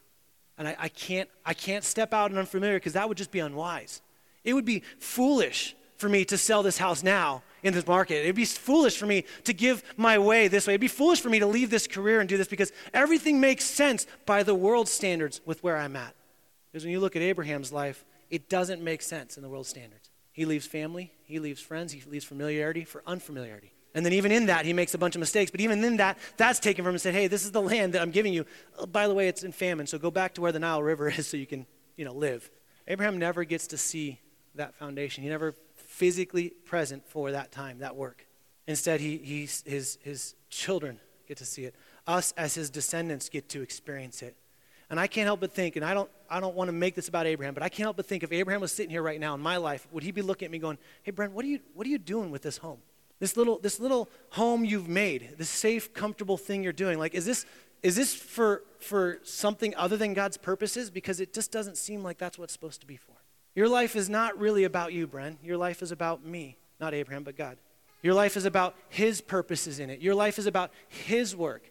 And 0.59 0.69
I, 0.69 0.77
I 0.79 0.89
can't, 0.89 1.29
I 1.45 1.55
can't 1.55 1.85
step 1.85 2.13
out 2.13 2.31
and 2.31 2.39
unfamiliar 2.39 2.77
because 2.77 2.93
that 2.93 3.09
would 3.09 3.17
just 3.19 3.31
be 3.31 3.41
unwise. 3.41 4.03
It 4.45 4.55
would 4.55 4.65
be 4.65 4.83
foolish 4.99 5.75
for 5.97 6.09
me 6.09 6.25
to 6.27 6.39
sell 6.39 6.63
this 6.63 6.79
house 6.79 7.03
now 7.03 7.43
in 7.63 7.75
this 7.75 7.87
market. 7.87 8.23
It'd 8.23 8.37
be 8.37 8.45
foolish 8.47 8.97
for 8.97 9.07
me 9.07 9.25
to 9.45 9.53
give 9.53 9.83
my 9.97 10.19
way 10.19 10.49
this 10.49 10.67
way. 10.67 10.75
It'd 10.75 10.81
be 10.81 10.89
foolish 10.89 11.21
for 11.21 11.29
me 11.29 11.39
to 11.39 11.47
leave 11.47 11.71
this 11.71 11.87
career 11.87 12.21
and 12.21 12.29
do 12.29 12.37
this 12.37 12.49
because 12.49 12.73
everything 12.95 13.41
makes 13.41 13.65
sense 13.65 14.07
by 14.27 14.43
the 14.43 14.55
world's 14.55 14.91
standards 14.91 15.41
with 15.45 15.63
where 15.63 15.77
I'm 15.77 15.97
at. 15.97 16.15
Because 16.73 16.85
when 16.85 16.93
you 16.93 17.01
look 17.01 17.17
at 17.17 17.23
Abraham's 17.23 17.73
life, 17.73 18.05
it 18.31 18.49
doesn't 18.49 18.83
make 18.83 19.03
sense 19.03 19.37
in 19.37 19.43
the 19.43 19.49
world's 19.49 19.69
standards. 19.69 20.09
He 20.33 20.45
leaves 20.47 20.67
family, 20.67 21.13
he 21.25 21.39
leaves 21.39 21.61
friends, 21.61 21.93
he 21.93 22.03
leaves 22.09 22.25
familiarity 22.25 22.85
for 22.85 23.03
unfamiliarity. 23.07 23.73
And 23.95 24.07
then 24.07 24.13
even 24.13 24.31
in 24.31 24.47
that, 24.47 24.65
he 24.65 24.73
makes 24.73 24.95
a 24.95 24.99
bunch 24.99 25.17
of 25.17 25.21
mistakes. 25.21 25.51
But 25.51 25.61
even 25.61 25.83
in 25.83 25.97
that, 25.97 26.19
that's 26.37 26.61
taken 26.61 26.85
from 26.85 26.91
him 26.91 26.95
and 26.95 27.03
said, 27.03 27.15
hey, 27.15 27.27
this 27.27 27.45
is 27.45 27.51
the 27.51 27.63
land 27.63 27.95
that 27.95 28.03
I'm 28.03 28.13
giving 28.13 28.33
you. 28.33 28.47
Oh, 28.79 28.87
by 28.87 29.09
the 29.09 29.15
way, 29.15 29.29
it's 29.29 29.43
in 29.43 29.53
famine, 29.53 29.87
so 29.87 29.99
go 29.99 30.11
back 30.11 30.35
to 30.35 30.41
where 30.41 30.53
the 30.53 30.61
Nile 30.61 30.83
River 30.83 31.09
is 31.17 31.27
so 31.27 31.37
you 31.37 31.47
can, 31.47 31.67
you 31.97 32.05
know, 32.05 32.15
live. 32.15 32.51
Abraham 32.87 33.19
never 33.19 33.45
gets 33.45 33.67
to 33.69 33.79
see 33.79 34.21
that 34.55 34.75
foundation. 34.75 35.23
He 35.23 35.29
never 35.29 35.55
physically 35.75 36.51
present 36.51 37.07
for 37.07 37.33
that 37.33 37.53
time, 37.53 37.79
that 37.79 37.97
work. 37.97 38.27
Instead, 38.67 39.01
he, 39.01 39.19
he, 39.19 39.41
his, 39.41 39.99
his 40.03 40.35
children 40.49 41.01
get 41.27 41.39
to 41.39 41.45
see 41.45 41.65
it. 41.65 41.75
Us, 42.07 42.33
as 42.37 42.55
his 42.55 42.71
descendants, 42.71 43.29
get 43.29 43.49
to 43.51 43.63
experience 43.63 44.23
it. 44.23 44.37
And 44.89 44.99
I 44.99 45.07
can't 45.07 45.27
help 45.27 45.41
but 45.41 45.53
think, 45.53 45.77
and 45.77 45.85
I 45.85 45.95
don't, 45.95 46.11
I 46.29 46.41
don't 46.41 46.57
want 46.57 46.69
to 46.69 46.73
make 46.73 46.97
this 46.97 47.07
about 47.07 47.27
Abraham, 47.27 47.55
but 47.55 47.63
I 47.63 47.69
can't 47.69 47.85
help 47.87 47.97
but 47.97 48.07
think 48.07 48.25
if 48.25 48.33
Abraham 48.33 48.61
was 48.61 48.73
sitting 48.73 48.91
here 48.91 49.03
right 49.03 49.21
now 49.21 49.35
in 49.35 49.41
my 49.41 49.57
life, 49.57 49.87
would 49.93 50.03
he 50.03 50.11
be 50.11 50.23
looking 50.23 50.47
at 50.47 50.51
me 50.51 50.59
going, 50.59 50.79
hey, 51.05 51.13
Bren, 51.13 51.31
what 51.31 51.45
are 51.45 51.49
you, 51.49 51.61
what 51.75 51.87
are 51.87 51.91
you 51.91 51.99
doing 51.99 52.33
with 52.33 52.43
this 52.43 52.59
home? 52.59 52.81
This 53.21 53.37
little, 53.37 53.59
this 53.59 53.79
little 53.79 54.09
home 54.31 54.65
you've 54.65 54.89
made, 54.89 55.35
this 55.37 55.51
safe, 55.51 55.93
comfortable 55.93 56.39
thing 56.39 56.65
you're 56.65 56.73
doing, 56.73 56.99
like, 56.99 57.15
is 57.15 57.27
this, 57.27 57.45
is 57.83 57.95
this 57.95 58.15
for, 58.15 58.65
for 58.81 59.19
something 59.23 59.75
other 59.77 59.97
than 59.97 60.15
God's 60.15 60.39
purposes? 60.39 60.91
Because 60.91 61.21
it 61.21 61.35
just 61.35 61.53
doesn't 61.53 61.77
seem 61.77 62.03
like 62.03 62.17
that's 62.17 62.39
what 62.39 62.45
it's 62.45 62.55
supposed 62.55 62.81
to 62.81 62.87
be 62.87 62.97
for. 62.97 63.13
Your 63.55 63.69
life 63.69 63.95
is 63.95 64.09
not 64.09 64.39
really 64.39 64.65
about 64.65 64.95
you, 64.95 65.07
Bren. 65.07 65.37
Your 65.43 65.59
life 65.59 65.83
is 65.83 65.93
about 65.93 66.25
me, 66.25 66.57
not 66.81 66.95
Abraham, 66.95 67.23
but 67.23 67.37
God. 67.37 67.59
Your 68.03 68.15
life 68.15 68.39
is 68.39 68.47
about 68.47 68.75
His 68.89 69.21
purposes 69.21 69.81
in 69.81 69.91
it. 69.91 70.01
Your 70.01 70.15
life 70.15 70.39
is 70.39 70.47
about 70.47 70.71
His 70.89 71.37
work. 71.37 71.71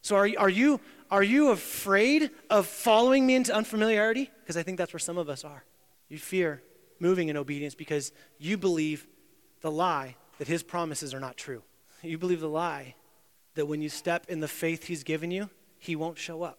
So 0.00 0.16
are, 0.16 0.28
are, 0.38 0.48
you, 0.48 0.80
are 1.10 1.22
you 1.22 1.50
afraid 1.50 2.30
of 2.48 2.66
following 2.66 3.26
me 3.26 3.34
into 3.34 3.54
unfamiliarity? 3.54 4.30
Because 4.40 4.56
I 4.56 4.62
think 4.62 4.78
that's 4.78 4.94
where 4.94 5.00
some 5.00 5.18
of 5.18 5.28
us 5.28 5.44
are. 5.44 5.64
You 6.08 6.18
fear 6.18 6.62
moving 6.98 7.28
in 7.28 7.36
obedience 7.36 7.74
because 7.74 8.12
you 8.38 8.56
believe 8.56 9.06
the 9.60 9.70
lie 9.70 10.16
that 10.38 10.48
his 10.48 10.62
promises 10.62 11.12
are 11.12 11.20
not 11.20 11.36
true. 11.36 11.62
You 12.02 12.18
believe 12.18 12.40
the 12.40 12.48
lie 12.48 12.94
that 13.54 13.66
when 13.66 13.82
you 13.82 13.88
step 13.88 14.26
in 14.28 14.40
the 14.40 14.48
faith 14.48 14.84
he's 14.84 15.02
given 15.02 15.30
you, 15.30 15.50
he 15.78 15.96
won't 15.96 16.18
show 16.18 16.42
up. 16.42 16.58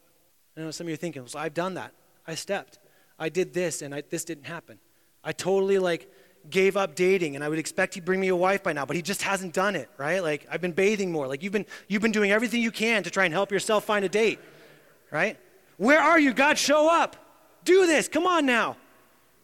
I 0.55 0.61
know 0.61 0.71
some 0.71 0.85
of 0.85 0.89
you 0.89 0.93
are 0.93 0.97
thinking, 0.97 1.21
well, 1.21 1.43
I've 1.43 1.53
done 1.53 1.75
that. 1.75 1.93
I 2.27 2.35
stepped. 2.35 2.79
I 3.17 3.29
did 3.29 3.53
this 3.53 3.81
and 3.81 3.95
I, 3.95 4.03
this 4.09 4.25
didn't 4.25 4.45
happen. 4.45 4.79
I 5.23 5.31
totally 5.31 5.79
like 5.79 6.11
gave 6.49 6.77
up 6.77 6.95
dating 6.95 7.35
and 7.35 7.43
I 7.43 7.49
would 7.49 7.59
expect 7.59 7.93
he'd 7.93 8.05
bring 8.05 8.19
me 8.19 8.27
a 8.29 8.35
wife 8.35 8.63
by 8.63 8.73
now, 8.73 8.85
but 8.85 8.95
he 8.95 9.01
just 9.01 9.21
hasn't 9.21 9.53
done 9.53 9.75
it, 9.75 9.89
right? 9.97 10.21
Like 10.21 10.45
I've 10.51 10.61
been 10.61 10.73
bathing 10.73 11.11
more. 11.11 11.27
Like 11.27 11.43
you've 11.43 11.53
been 11.53 11.65
you've 11.87 12.01
been 12.01 12.11
doing 12.11 12.31
everything 12.31 12.61
you 12.61 12.71
can 12.71 13.03
to 13.03 13.09
try 13.09 13.25
and 13.25 13.33
help 13.33 13.51
yourself 13.51 13.85
find 13.85 14.03
a 14.03 14.09
date. 14.09 14.39
Right? 15.11 15.37
Where 15.77 15.99
are 15.99 16.19
you? 16.19 16.33
God, 16.33 16.57
show 16.57 16.89
up. 16.89 17.15
Do 17.63 17.85
this. 17.85 18.07
Come 18.07 18.25
on 18.25 18.45
now 18.45 18.77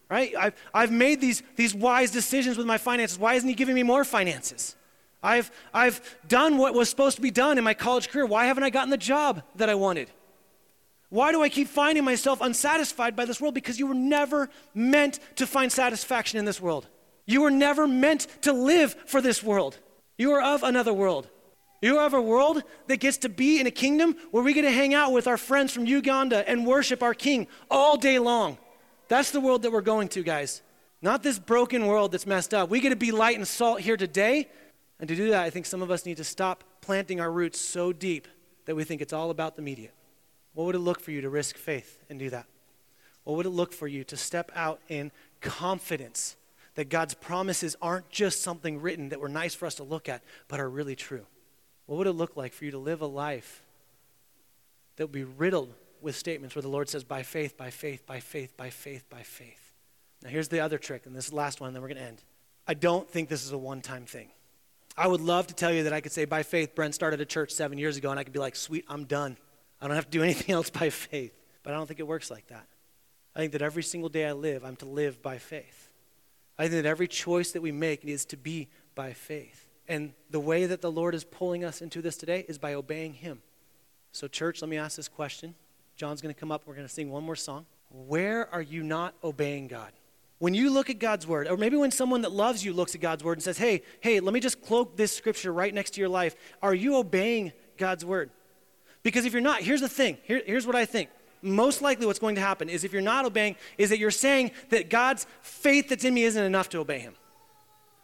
right? 0.08 0.34
I've, 0.38 0.54
I've 0.72 0.92
made 0.92 1.20
these, 1.20 1.42
these 1.56 1.74
wise 1.74 2.10
decisions 2.10 2.56
with 2.56 2.66
my 2.66 2.78
finances. 2.78 3.18
Why 3.18 3.34
isn't 3.34 3.48
he 3.48 3.54
giving 3.54 3.74
me 3.74 3.82
more 3.82 4.04
finances? 4.04 4.76
I've, 5.22 5.50
I've 5.74 6.00
done 6.28 6.58
what 6.58 6.74
was 6.74 6.88
supposed 6.88 7.16
to 7.16 7.22
be 7.22 7.30
done 7.30 7.58
in 7.58 7.64
my 7.64 7.74
college 7.74 8.08
career. 8.08 8.26
Why 8.26 8.46
haven't 8.46 8.64
I 8.64 8.70
gotten 8.70 8.90
the 8.90 8.96
job 8.96 9.42
that 9.56 9.68
I 9.68 9.74
wanted? 9.74 10.10
Why 11.08 11.32
do 11.32 11.42
I 11.42 11.48
keep 11.48 11.68
finding 11.68 12.04
myself 12.04 12.40
unsatisfied 12.40 13.16
by 13.16 13.24
this 13.24 13.40
world? 13.40 13.54
Because 13.54 13.78
you 13.78 13.86
were 13.86 13.94
never 13.94 14.50
meant 14.74 15.18
to 15.36 15.46
find 15.46 15.70
satisfaction 15.70 16.38
in 16.38 16.44
this 16.44 16.60
world. 16.60 16.86
You 17.26 17.42
were 17.42 17.50
never 17.50 17.88
meant 17.88 18.26
to 18.42 18.52
live 18.52 18.94
for 19.06 19.20
this 19.20 19.42
world. 19.42 19.78
You 20.18 20.32
are 20.32 20.42
of 20.42 20.62
another 20.62 20.92
world. 20.92 21.28
You 21.82 21.98
are 21.98 22.06
of 22.06 22.14
a 22.14 22.20
world 22.20 22.62
that 22.86 22.98
gets 22.98 23.18
to 23.18 23.28
be 23.28 23.60
in 23.60 23.66
a 23.66 23.70
kingdom 23.70 24.16
where 24.30 24.42
we 24.42 24.52
get 24.52 24.62
to 24.62 24.70
hang 24.70 24.94
out 24.94 25.12
with 25.12 25.26
our 25.26 25.36
friends 25.36 25.72
from 25.72 25.86
Uganda 25.86 26.48
and 26.48 26.66
worship 26.66 27.02
our 27.02 27.14
king 27.14 27.46
all 27.70 27.96
day 27.96 28.18
long. 28.18 28.58
That's 29.08 29.30
the 29.30 29.40
world 29.40 29.62
that 29.62 29.72
we're 29.72 29.80
going 29.80 30.08
to, 30.08 30.22
guys. 30.22 30.62
Not 31.02 31.22
this 31.22 31.38
broken 31.38 31.86
world 31.86 32.12
that's 32.12 32.26
messed 32.26 32.54
up. 32.54 32.70
We 32.70 32.80
get 32.80 32.90
to 32.90 32.96
be 32.96 33.12
light 33.12 33.36
and 33.36 33.46
salt 33.46 33.80
here 33.80 33.96
today. 33.96 34.48
And 34.98 35.08
to 35.08 35.14
do 35.14 35.30
that, 35.30 35.44
I 35.44 35.50
think 35.50 35.66
some 35.66 35.82
of 35.82 35.90
us 35.90 36.06
need 36.06 36.16
to 36.16 36.24
stop 36.24 36.64
planting 36.80 37.20
our 37.20 37.30
roots 37.30 37.60
so 37.60 37.92
deep 37.92 38.26
that 38.64 38.74
we 38.74 38.84
think 38.84 39.00
it's 39.00 39.12
all 39.12 39.30
about 39.30 39.56
the 39.56 39.62
media. 39.62 39.90
What 40.54 40.64
would 40.64 40.74
it 40.74 40.80
look 40.80 41.00
for 41.00 41.10
you 41.10 41.20
to 41.20 41.28
risk 41.28 41.56
faith 41.56 42.02
and 42.08 42.18
do 42.18 42.30
that? 42.30 42.46
What 43.24 43.36
would 43.36 43.46
it 43.46 43.50
look 43.50 43.72
for 43.72 43.86
you 43.86 44.04
to 44.04 44.16
step 44.16 44.50
out 44.54 44.80
in 44.88 45.12
confidence 45.40 46.36
that 46.76 46.88
God's 46.88 47.14
promises 47.14 47.76
aren't 47.82 48.08
just 48.08 48.42
something 48.42 48.80
written 48.80 49.10
that 49.10 49.20
were 49.20 49.28
nice 49.28 49.54
for 49.54 49.66
us 49.66 49.74
to 49.76 49.82
look 49.82 50.08
at, 50.08 50.22
but 50.48 50.60
are 50.60 50.68
really 50.68 50.96
true? 50.96 51.26
What 51.86 51.98
would 51.98 52.06
it 52.06 52.12
look 52.12 52.36
like 52.36 52.52
for 52.52 52.64
you 52.64 52.70
to 52.70 52.78
live 52.78 53.00
a 53.00 53.06
life 53.06 53.62
that 54.96 55.04
would 55.04 55.12
be 55.12 55.24
riddled 55.24 55.74
with 56.06 56.16
statements 56.16 56.54
where 56.54 56.62
the 56.62 56.68
Lord 56.68 56.88
says, 56.88 57.02
by 57.04 57.22
faith, 57.22 57.56
by 57.56 57.68
faith, 57.68 58.06
by 58.06 58.20
faith, 58.20 58.56
by 58.56 58.70
faith, 58.70 59.04
by 59.10 59.22
faith? 59.22 59.72
Now, 60.22 60.30
here's 60.30 60.48
the 60.48 60.60
other 60.60 60.78
trick, 60.78 61.04
and 61.04 61.14
this 61.14 61.32
last 61.32 61.60
one, 61.60 61.72
then 61.72 61.82
we're 61.82 61.88
going 61.88 61.98
to 61.98 62.04
end. 62.04 62.22
I 62.66 62.74
don't 62.74 63.10
think 63.10 63.28
this 63.28 63.44
is 63.44 63.50
a 63.50 63.58
one 63.58 63.82
time 63.82 64.06
thing. 64.06 64.30
I 64.96 65.08
would 65.08 65.20
love 65.20 65.48
to 65.48 65.54
tell 65.54 65.72
you 65.72 65.82
that 65.82 65.92
I 65.92 66.00
could 66.00 66.12
say, 66.12 66.24
by 66.24 66.44
faith, 66.44 66.74
Bren 66.76 66.94
started 66.94 67.20
a 67.20 67.24
church 67.26 67.50
seven 67.50 67.76
years 67.76 67.96
ago, 67.96 68.10
and 68.10 68.20
I 68.20 68.24
could 68.24 68.32
be 68.32 68.38
like, 68.38 68.54
sweet, 68.56 68.84
I'm 68.88 69.04
done. 69.04 69.36
I 69.80 69.88
don't 69.88 69.96
have 69.96 70.06
to 70.06 70.10
do 70.10 70.22
anything 70.28 70.54
else 70.54 70.70
by 70.70 70.90
faith. 70.90 71.36
But 71.64 71.74
I 71.74 71.76
don't 71.76 71.86
think 71.88 71.98
it 71.98 72.06
works 72.06 72.30
like 72.30 72.46
that. 72.46 72.66
I 73.34 73.40
think 73.40 73.52
that 73.52 73.62
every 73.62 73.82
single 73.82 74.08
day 74.08 74.26
I 74.26 74.32
live, 74.32 74.64
I'm 74.64 74.76
to 74.76 74.86
live 74.86 75.20
by 75.20 75.38
faith. 75.38 75.90
I 76.56 76.68
think 76.68 76.84
that 76.84 76.88
every 76.88 77.08
choice 77.08 77.50
that 77.50 77.60
we 77.60 77.72
make 77.72 78.04
needs 78.04 78.24
to 78.26 78.36
be 78.36 78.68
by 78.94 79.12
faith. 79.12 79.68
And 79.88 80.14
the 80.30 80.40
way 80.40 80.66
that 80.66 80.80
the 80.80 80.90
Lord 80.90 81.16
is 81.16 81.24
pulling 81.24 81.64
us 81.64 81.82
into 81.82 82.00
this 82.00 82.16
today 82.16 82.46
is 82.48 82.58
by 82.58 82.74
obeying 82.74 83.14
Him. 83.14 83.42
So, 84.12 84.28
church, 84.28 84.62
let 84.62 84.70
me 84.70 84.78
ask 84.78 84.96
this 84.96 85.08
question. 85.08 85.54
John's 85.96 86.20
going 86.20 86.34
to 86.34 86.38
come 86.38 86.52
up. 86.52 86.62
We're 86.66 86.74
going 86.74 86.86
to 86.86 86.92
sing 86.92 87.10
one 87.10 87.24
more 87.24 87.36
song. 87.36 87.66
Where 87.90 88.52
are 88.52 88.62
you 88.62 88.82
not 88.82 89.14
obeying 89.24 89.68
God? 89.68 89.92
When 90.38 90.52
you 90.52 90.70
look 90.70 90.90
at 90.90 90.98
God's 90.98 91.26
word, 91.26 91.48
or 91.48 91.56
maybe 91.56 91.76
when 91.76 91.90
someone 91.90 92.20
that 92.22 92.32
loves 92.32 92.62
you 92.62 92.74
looks 92.74 92.94
at 92.94 93.00
God's 93.00 93.24
word 93.24 93.34
and 93.38 93.42
says, 93.42 93.56
hey, 93.56 93.82
hey, 94.00 94.20
let 94.20 94.34
me 94.34 94.40
just 94.40 94.60
cloak 94.62 94.96
this 94.96 95.10
scripture 95.12 95.52
right 95.52 95.72
next 95.72 95.92
to 95.92 96.00
your 96.00 96.10
life, 96.10 96.36
are 96.60 96.74
you 96.74 96.96
obeying 96.96 97.52
God's 97.78 98.04
word? 98.04 98.30
Because 99.02 99.24
if 99.24 99.32
you're 99.32 99.40
not, 99.40 99.62
here's 99.62 99.80
the 99.80 99.88
thing. 99.88 100.18
Here, 100.24 100.42
here's 100.44 100.66
what 100.66 100.76
I 100.76 100.84
think. 100.84 101.08
Most 101.40 101.80
likely, 101.80 102.06
what's 102.06 102.18
going 102.18 102.34
to 102.34 102.40
happen 102.40 102.68
is 102.68 102.84
if 102.84 102.92
you're 102.92 103.00
not 103.00 103.24
obeying, 103.24 103.56
is 103.78 103.90
that 103.90 103.98
you're 103.98 104.10
saying 104.10 104.50
that 104.70 104.90
God's 104.90 105.26
faith 105.40 105.88
that's 105.88 106.04
in 106.04 106.12
me 106.12 106.24
isn't 106.24 106.42
enough 106.42 106.68
to 106.70 106.78
obey 106.78 106.98
Him. 106.98 107.14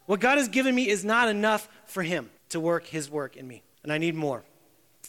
What 0.06 0.20
God 0.20 0.38
has 0.38 0.48
given 0.48 0.74
me 0.74 0.88
is 0.88 1.04
not 1.04 1.28
enough 1.28 1.68
for 1.86 2.02
Him 2.02 2.30
to 2.50 2.60
work 2.60 2.86
His 2.86 3.10
work 3.10 3.36
in 3.36 3.46
me, 3.48 3.62
and 3.82 3.92
I 3.92 3.98
need 3.98 4.14
more. 4.14 4.44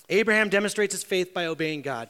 Abraham 0.09 0.49
demonstrates 0.49 0.93
his 0.93 1.03
faith 1.03 1.33
by 1.33 1.45
obeying 1.45 1.81
God. 1.81 2.09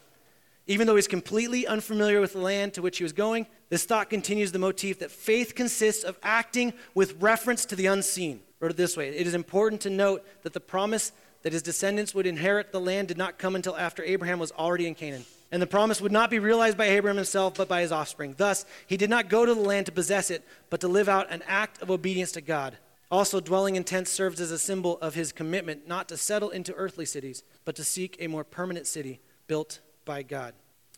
Even 0.65 0.87
though 0.87 0.95
he's 0.95 1.07
completely 1.07 1.67
unfamiliar 1.67 2.21
with 2.21 2.33
the 2.33 2.39
land 2.39 2.73
to 2.73 2.81
which 2.81 2.97
he 2.97 3.03
was 3.03 3.11
going, 3.11 3.47
this 3.69 3.83
thought 3.83 4.09
continues 4.09 4.51
the 4.51 4.59
motif 4.59 4.99
that 4.99 5.11
faith 5.11 5.55
consists 5.55 6.03
of 6.03 6.17
acting 6.23 6.73
with 6.95 7.21
reference 7.21 7.65
to 7.65 7.75
the 7.75 7.87
unseen. 7.87 8.41
Wrote 8.59 8.71
it 8.71 8.77
this 8.77 8.95
way 8.95 9.09
It 9.09 9.27
is 9.27 9.33
important 9.33 9.81
to 9.81 9.89
note 9.89 10.25
that 10.43 10.53
the 10.53 10.61
promise 10.61 11.11
that 11.41 11.51
his 11.51 11.61
descendants 11.61 12.15
would 12.15 12.25
inherit 12.25 12.71
the 12.71 12.79
land 12.79 13.09
did 13.09 13.17
not 13.17 13.37
come 13.37 13.55
until 13.55 13.75
after 13.75 14.03
Abraham 14.03 14.39
was 14.39 14.53
already 14.53 14.87
in 14.87 14.95
Canaan. 14.95 15.25
And 15.51 15.61
the 15.61 15.67
promise 15.67 16.01
would 16.01 16.11
not 16.11 16.31
be 16.31 16.39
realized 16.39 16.77
by 16.77 16.85
Abraham 16.85 17.17
himself, 17.17 17.55
but 17.55 17.67
by 17.67 17.81
his 17.81 17.91
offspring. 17.91 18.33
Thus, 18.37 18.65
he 18.87 18.97
did 18.97 19.09
not 19.09 19.29
go 19.29 19.45
to 19.45 19.53
the 19.53 19.61
land 19.61 19.85
to 19.85 19.91
possess 19.91 20.31
it, 20.31 20.47
but 20.69 20.79
to 20.79 20.87
live 20.87 21.09
out 21.09 21.31
an 21.31 21.43
act 21.45 21.81
of 21.81 21.91
obedience 21.91 22.31
to 22.31 22.41
God. 22.41 22.77
Also, 23.11 23.39
dwelling 23.39 23.75
in 23.75 23.83
tents 23.83 24.09
serves 24.09 24.41
as 24.41 24.49
a 24.49 24.57
symbol 24.57 24.97
of 24.99 25.13
his 25.13 25.31
commitment 25.31 25.87
not 25.87 26.07
to 26.09 26.17
settle 26.17 26.49
into 26.49 26.73
earthly 26.73 27.05
cities, 27.05 27.43
but 27.65 27.75
to 27.75 27.83
seek 27.83 28.15
a 28.19 28.27
more 28.27 28.43
permanent 28.43 28.87
city 28.87 29.19
built 29.45 29.79
by 30.05 30.23
God. 30.23 30.53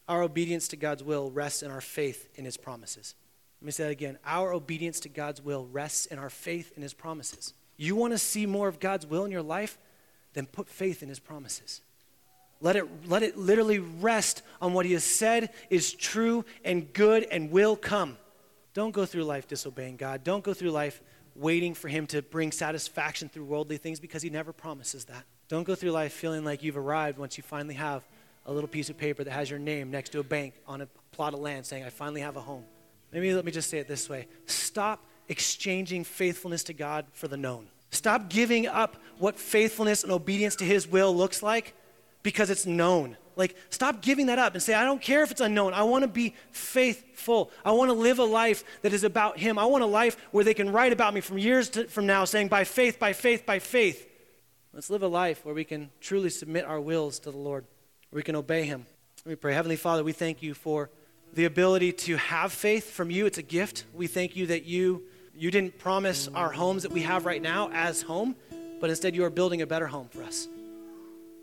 Our 0.08 0.22
obedience 0.22 0.68
to 0.70 0.76
God's 0.76 1.04
will 1.04 1.32
rests 1.32 1.64
in 1.64 1.72
our 1.72 1.82
faith 1.82 2.30
in 2.36 2.46
his 2.46 2.58
promises. 2.58 3.16
Let 3.62 3.66
me 3.66 3.72
say 3.72 3.86
that 3.86 3.92
again. 3.92 4.20
Our 4.26 4.54
obedience 4.54 5.00
to 5.02 5.10
God's 5.10 5.42
will 5.42 5.66
rests 5.66 6.06
in 6.06 6.20
our 6.20 6.30
faith 6.30 6.74
in 6.76 6.82
his 6.84 6.94
promises. 6.94 7.54
You 7.78 7.96
want 7.96 8.14
to 8.14 8.18
see 8.18 8.46
more 8.46 8.68
of 8.68 8.80
God's 8.80 9.06
will 9.06 9.26
in 9.26 9.32
your 9.32 9.42
life? 9.42 9.78
then 10.36 10.46
put 10.46 10.70
faith 10.70 11.02
in 11.02 11.10
his 11.10 11.20
promises. 11.20 11.82
Let 12.62 12.76
it, 12.76 12.86
let 13.08 13.24
it 13.24 13.38
literally 13.38 13.80
rest 13.80 14.44
on 14.62 14.74
what 14.74 14.86
he 14.86 14.94
has 14.94 15.04
said 15.04 15.50
is 15.70 15.94
true 15.94 16.46
and 16.64 16.94
good 16.94 17.24
and 17.32 17.52
will 17.52 17.76
come. 17.76 18.18
Don't 18.74 18.92
go 18.92 19.06
through 19.06 19.24
life 19.24 19.48
disobeying 19.48 19.98
God. 19.98 20.24
Don't 20.24 20.44
go 20.44 20.54
through 20.54 20.72
life 20.72 21.02
waiting 21.36 21.74
for 21.74 21.88
him 21.88 22.06
to 22.08 22.22
bring 22.22 22.52
satisfaction 22.52 23.30
through 23.30 23.46
worldly 23.46 23.78
things 23.78 24.00
because 24.00 24.22
he 24.22 24.30
never 24.30 24.54
promises 24.54 25.06
that. 25.06 25.24
Don't 25.48 25.64
go 25.64 25.76
through 25.76 25.92
life 25.92 26.14
feeling 26.14 26.44
like 26.46 26.64
you've 26.64 26.78
arrived 26.78 27.18
once 27.18 27.38
you 27.38 27.44
finally 27.44 27.76
have 27.76 28.06
a 28.46 28.54
little 28.54 28.68
piece 28.68 28.90
of 28.90 28.98
paper 28.98 29.24
that 29.24 29.32
has 29.32 29.50
your 29.50 29.60
name 29.60 29.92
next 29.92 30.10
to 30.12 30.20
a 30.20 30.24
bank 30.24 30.54
on 30.68 30.82
a 30.82 30.88
plot 31.12 31.34
of 31.34 31.40
land 31.40 31.66
saying, 31.66 31.84
I 31.84 31.90
finally 31.90 32.22
have 32.22 32.36
a 32.36 32.42
home. 32.42 32.64
Maybe 33.12 33.34
let 33.34 33.46
me 33.46 33.52
just 33.52 33.70
say 33.70 33.80
it 33.80 33.88
this 33.88 34.10
way 34.10 34.28
stop 34.46 35.04
exchanging 35.28 36.04
faithfulness 36.04 36.64
to 36.66 36.74
God 36.74 37.06
for 37.14 37.28
the 37.28 37.38
known. 37.38 37.68
Stop 37.92 38.30
giving 38.30 38.68
up 38.68 38.98
what 39.18 39.40
faithfulness 39.40 40.04
and 40.04 40.12
obedience 40.12 40.56
to 40.58 40.66
His 40.66 40.88
will 40.88 41.16
looks 41.16 41.42
like 41.42 41.74
because 42.24 42.50
it's 42.50 42.66
known. 42.66 43.18
Like, 43.38 43.56
stop 43.70 44.02
giving 44.02 44.28
that 44.28 44.40
up 44.40 44.54
and 44.54 44.64
say, 44.64 44.74
I 44.74 44.86
don't 44.86 45.02
care 45.02 45.24
if 45.24 45.32
it's 45.32 45.42
unknown. 45.42 45.74
I 45.74 45.84
want 45.84 46.04
to 46.04 46.08
be 46.08 46.36
faithful. 46.52 47.52
I 47.66 47.72
want 47.72 47.90
to 47.90 47.94
live 47.94 48.20
a 48.20 48.24
life 48.24 48.64
that 48.82 48.94
is 48.94 49.04
about 49.04 49.38
Him. 49.38 49.60
I 49.60 49.66
want 49.66 49.84
a 49.84 49.88
life 49.88 50.18
where 50.32 50.44
they 50.44 50.54
can 50.54 50.72
write 50.72 50.94
about 50.94 51.14
me 51.14 51.22
from 51.22 51.38
years 51.38 51.70
to, 51.72 51.88
from 51.88 52.06
now 52.06 52.26
saying, 52.26 52.48
by 52.48 52.64
faith, 52.64 52.98
by 52.98 53.14
faith, 53.14 53.46
by 53.46 53.60
faith. 53.60 54.08
Let's 54.74 54.90
live 54.90 55.04
a 55.04 55.08
life 55.08 55.46
where 55.46 55.56
we 55.56 55.64
can 55.64 55.90
truly 56.02 56.30
submit 56.30 56.66
our 56.66 56.80
wills 56.80 57.20
to 57.20 57.32
the 57.32 57.38
Lord, 57.38 57.66
we 58.12 58.24
can 58.24 58.36
obey 58.36 58.66
Him. 58.66 58.86
Let 59.26 59.30
me 59.30 59.36
pray. 59.36 59.54
Heavenly 59.54 59.76
Father, 59.76 60.04
we 60.04 60.12
thank 60.12 60.42
you 60.42 60.54
for 60.54 60.90
the 61.34 61.46
ability 61.46 61.92
to 61.92 62.18
have 62.18 62.52
faith 62.54 62.92
from 62.92 63.10
you. 63.10 63.26
It's 63.26 63.38
a 63.38 63.44
gift. 63.44 63.86
We 63.94 64.08
thank 64.08 64.36
you 64.36 64.48
that 64.48 64.66
you 64.66 65.04
you 65.38 65.52
didn't 65.52 65.78
promise 65.78 66.30
our 66.34 66.52
homes 66.52 66.84
that 66.84 66.92
we 66.92 67.02
have 67.02 67.26
right 67.26 67.42
now 67.42 67.70
as 67.74 68.02
home, 68.02 68.36
but 68.80 68.90
instead 68.90 69.16
you 69.16 69.26
are 69.26 69.30
building 69.30 69.62
a 69.62 69.68
better 69.68 69.88
home 69.88 70.08
for 70.08 70.24
us. 70.24 70.48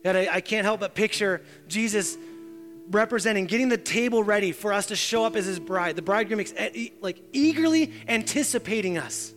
And 0.05 0.17
I, 0.17 0.37
I 0.37 0.41
can't 0.41 0.65
help 0.65 0.81
but 0.81 0.95
picture 0.95 1.43
Jesus 1.69 2.17
representing, 2.91 3.47
getting 3.47 3.69
the 3.69 3.79
table 3.79 4.25
ready 4.25 4.53
for 4.53 4.73
us 4.73 4.87
to 4.87 4.97
show 4.97 5.25
up 5.25 5.37
as 5.37 5.45
his 5.45 5.61
bride. 5.61 5.97
The 5.97 6.03
bridegroom 6.03 6.41
is 6.41 6.55
like 7.01 7.23
eagerly 7.33 7.93
anticipating 8.09 8.99
us. 8.99 9.33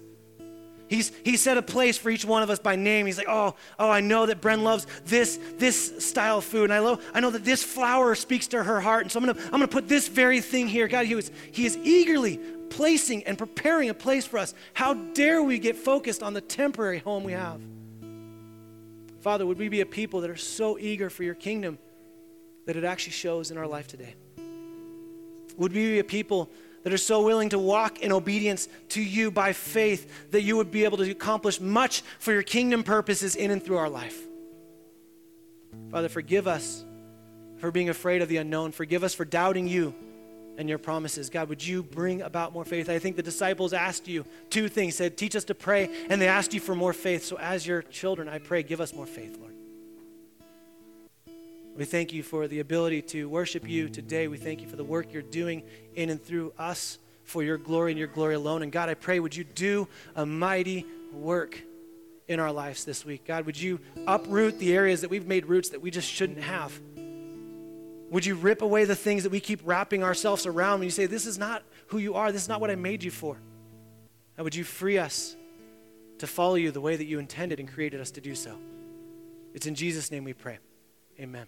He's, 0.88 1.12
he 1.24 1.36
set 1.36 1.58
a 1.58 1.62
place 1.62 1.98
for 1.98 2.10
each 2.10 2.26
one 2.26 2.44
of 2.44 2.50
us 2.50 2.60
by 2.60 2.76
name. 2.76 3.06
He's 3.08 3.18
like, 3.18 3.30
oh, 3.30 3.56
oh, 3.80 3.90
I 3.90 4.02
know 4.02 4.28
that 4.28 4.40
Bren 4.40 4.62
loves 4.62 4.86
this, 5.06 5.40
this 5.58 6.06
style 6.06 6.38
of 6.38 6.46
food. 6.46 6.66
And 6.66 6.74
I, 6.74 6.80
lo- 6.80 7.00
I 7.14 7.20
know 7.22 7.32
that 7.32 7.44
this 7.44 7.64
flower 7.64 8.14
speaks 8.14 8.48
to 8.48 8.64
her 8.64 8.80
heart. 8.80 9.04
And 9.04 9.12
so 9.12 9.20
I'm 9.20 9.26
going 9.26 9.36
to 9.36 9.44
I'm 9.46 9.52
gonna 9.52 9.68
put 9.68 9.88
this 9.88 10.08
very 10.08 10.42
thing 10.42 10.68
here. 10.68 10.88
God, 10.88 11.08
he, 11.08 11.16
was, 11.16 11.32
he 11.52 11.66
is 11.66 11.76
eagerly 11.78 12.40
placing 12.70 13.24
and 13.24 13.38
preparing 13.38 13.90
a 13.90 13.94
place 13.94 14.26
for 14.26 14.38
us. 14.38 14.54
How 14.74 14.94
dare 14.94 15.42
we 15.42 15.58
get 15.58 15.76
focused 15.76 16.22
on 16.22 16.34
the 16.34 16.42
temporary 16.42 17.00
home 17.00 17.24
we 17.24 17.32
have? 17.32 17.60
Father, 19.22 19.46
would 19.46 19.58
we 19.58 19.70
be 19.70 19.82
a 19.82 19.88
people 19.88 20.22
that 20.22 20.30
are 20.30 20.36
so 20.36 20.78
eager 20.78 21.10
for 21.10 21.24
your 21.24 21.34
kingdom 21.34 21.80
that 22.68 22.76
it 22.76 22.84
actually 22.84 23.14
shows 23.14 23.50
in 23.50 23.58
our 23.58 23.66
life 23.66 23.88
today? 23.88 24.14
Would 25.58 25.74
we 25.74 25.92
be 25.92 26.00
a 26.00 26.04
people 26.04 26.50
that 26.86 26.94
are 26.94 26.98
so 26.98 27.24
willing 27.24 27.50
to 27.50 27.58
walk 27.58 28.02
in 28.02 28.12
obedience 28.12 28.70
to 28.90 29.02
you 29.02 29.32
by 29.32 29.54
faith 29.54 30.30
that 30.30 30.44
you 30.44 30.56
would 30.56 30.70
be 30.70 30.84
able 30.84 31.00
to 31.00 31.10
accomplish 31.10 31.60
much 31.60 32.04
for 32.20 32.32
your 32.32 32.44
kingdom 32.44 32.84
purposes 32.84 33.36
in 33.36 33.50
and 33.50 33.64
through 33.66 33.78
our 33.78 33.90
life? 33.90 34.16
Father, 35.90 36.10
forgive 36.10 36.48
us 36.48 36.86
for 37.58 37.72
being 37.72 37.90
afraid 37.90 38.22
of 38.22 38.30
the 38.30 38.38
unknown. 38.38 38.72
Forgive 38.72 39.04
us 39.04 39.16
for 39.16 39.26
doubting 39.26 39.68
you 39.68 39.96
and 40.60 40.70
your 40.70 40.78
promises. 40.78 41.32
God, 41.32 41.50
would 41.50 41.66
you 41.66 41.82
bring 41.82 42.22
about 42.22 42.54
more 42.54 42.64
faith? 42.64 42.88
I 42.88 43.00
think 43.00 43.16
the 43.16 43.24
disciples 43.24 43.74
asked 43.74 44.08
you 44.08 44.24
two 44.52 44.70
things, 44.70 44.94
said, 44.94 45.18
teach 45.18 45.36
us 45.36 45.46
to 45.46 45.56
pray, 45.56 45.90
and 46.08 46.22
they 46.22 46.28
asked 46.28 46.54
you 46.54 46.60
for 46.60 46.76
more 46.76 46.94
faith. 46.94 47.26
So 47.26 47.36
as 47.40 47.66
your 47.66 47.82
children, 47.82 48.30
I 48.30 48.38
pray, 48.38 48.62
give 48.62 48.80
us 48.80 48.94
more 48.94 49.08
faith, 49.08 49.40
Lord. 49.40 49.55
We 51.76 51.84
thank 51.84 52.14
you 52.14 52.24
for 52.24 52.48
the 52.48 52.62
ability 52.62 53.02
to 53.02 53.28
worship 53.28 53.68
you 53.68 53.90
today. 53.90 54.30
We 54.30 54.38
thank 54.38 54.62
you 54.62 54.68
for 54.68 54.78
the 54.78 54.84
work 54.84 55.12
you're 55.12 55.22
doing 55.22 55.64
in 55.94 56.10
and 56.10 56.24
through 56.24 56.54
us 56.58 57.00
for 57.26 57.44
your 57.44 57.58
glory 57.58 57.92
and 57.92 58.00
your 58.00 58.08
glory 58.08 58.36
alone. 58.36 58.64
And 58.64 58.72
God, 58.72 58.88
I 58.88 58.94
pray, 58.94 59.20
would 59.20 59.36
you 59.36 59.44
do 59.44 59.90
a 60.16 60.26
mighty 60.26 60.86
work 61.12 61.62
in 62.30 62.40
our 62.40 62.52
lives 62.52 62.86
this 62.86 63.04
week? 63.04 63.26
God, 63.26 63.46
would 63.46 63.60
you 63.60 63.82
uproot 64.08 64.58
the 64.58 64.74
areas 64.74 65.02
that 65.02 65.10
we've 65.10 65.28
made 65.28 65.48
roots 65.48 65.70
that 65.70 65.82
we 65.82 65.92
just 65.92 66.10
shouldn't 66.10 66.40
have? 66.40 66.80
Would 68.10 68.26
you 68.26 68.36
rip 68.36 68.62
away 68.62 68.86
the 68.86 68.96
things 68.96 69.24
that 69.24 69.32
we 69.32 69.42
keep 69.42 69.60
wrapping 69.66 70.02
ourselves 70.02 70.46
around 70.46 70.80
when 70.80 70.88
you 70.88 70.92
say, 70.92 71.08
This 71.08 71.26
is 71.26 71.38
not 71.38 71.64
who 71.88 71.98
you 71.98 72.14
are, 72.14 72.32
this 72.32 72.44
is 72.44 72.50
not 72.50 72.62
what 72.62 72.72
I 72.72 72.76
made 72.76 73.04
you 73.04 73.12
for? 73.12 73.38
And 74.38 74.46
would 74.46 74.56
you 74.56 74.64
free 74.64 74.98
us 74.98 75.36
to 76.20 76.28
follow 76.28 76.56
you 76.56 76.72
the 76.72 76.82
way 76.82 76.96
that 76.96 77.06
you 77.06 77.20
intended 77.20 77.60
and 77.60 77.68
created 77.68 78.00
us 78.00 78.12
to 78.12 78.22
do 78.22 78.34
so? 78.34 78.58
It's 79.54 79.66
in 79.66 79.76
Jesus' 79.76 80.12
name 80.12 80.24
we 80.24 80.34
pray. 80.34 80.60
Amen. 81.20 81.48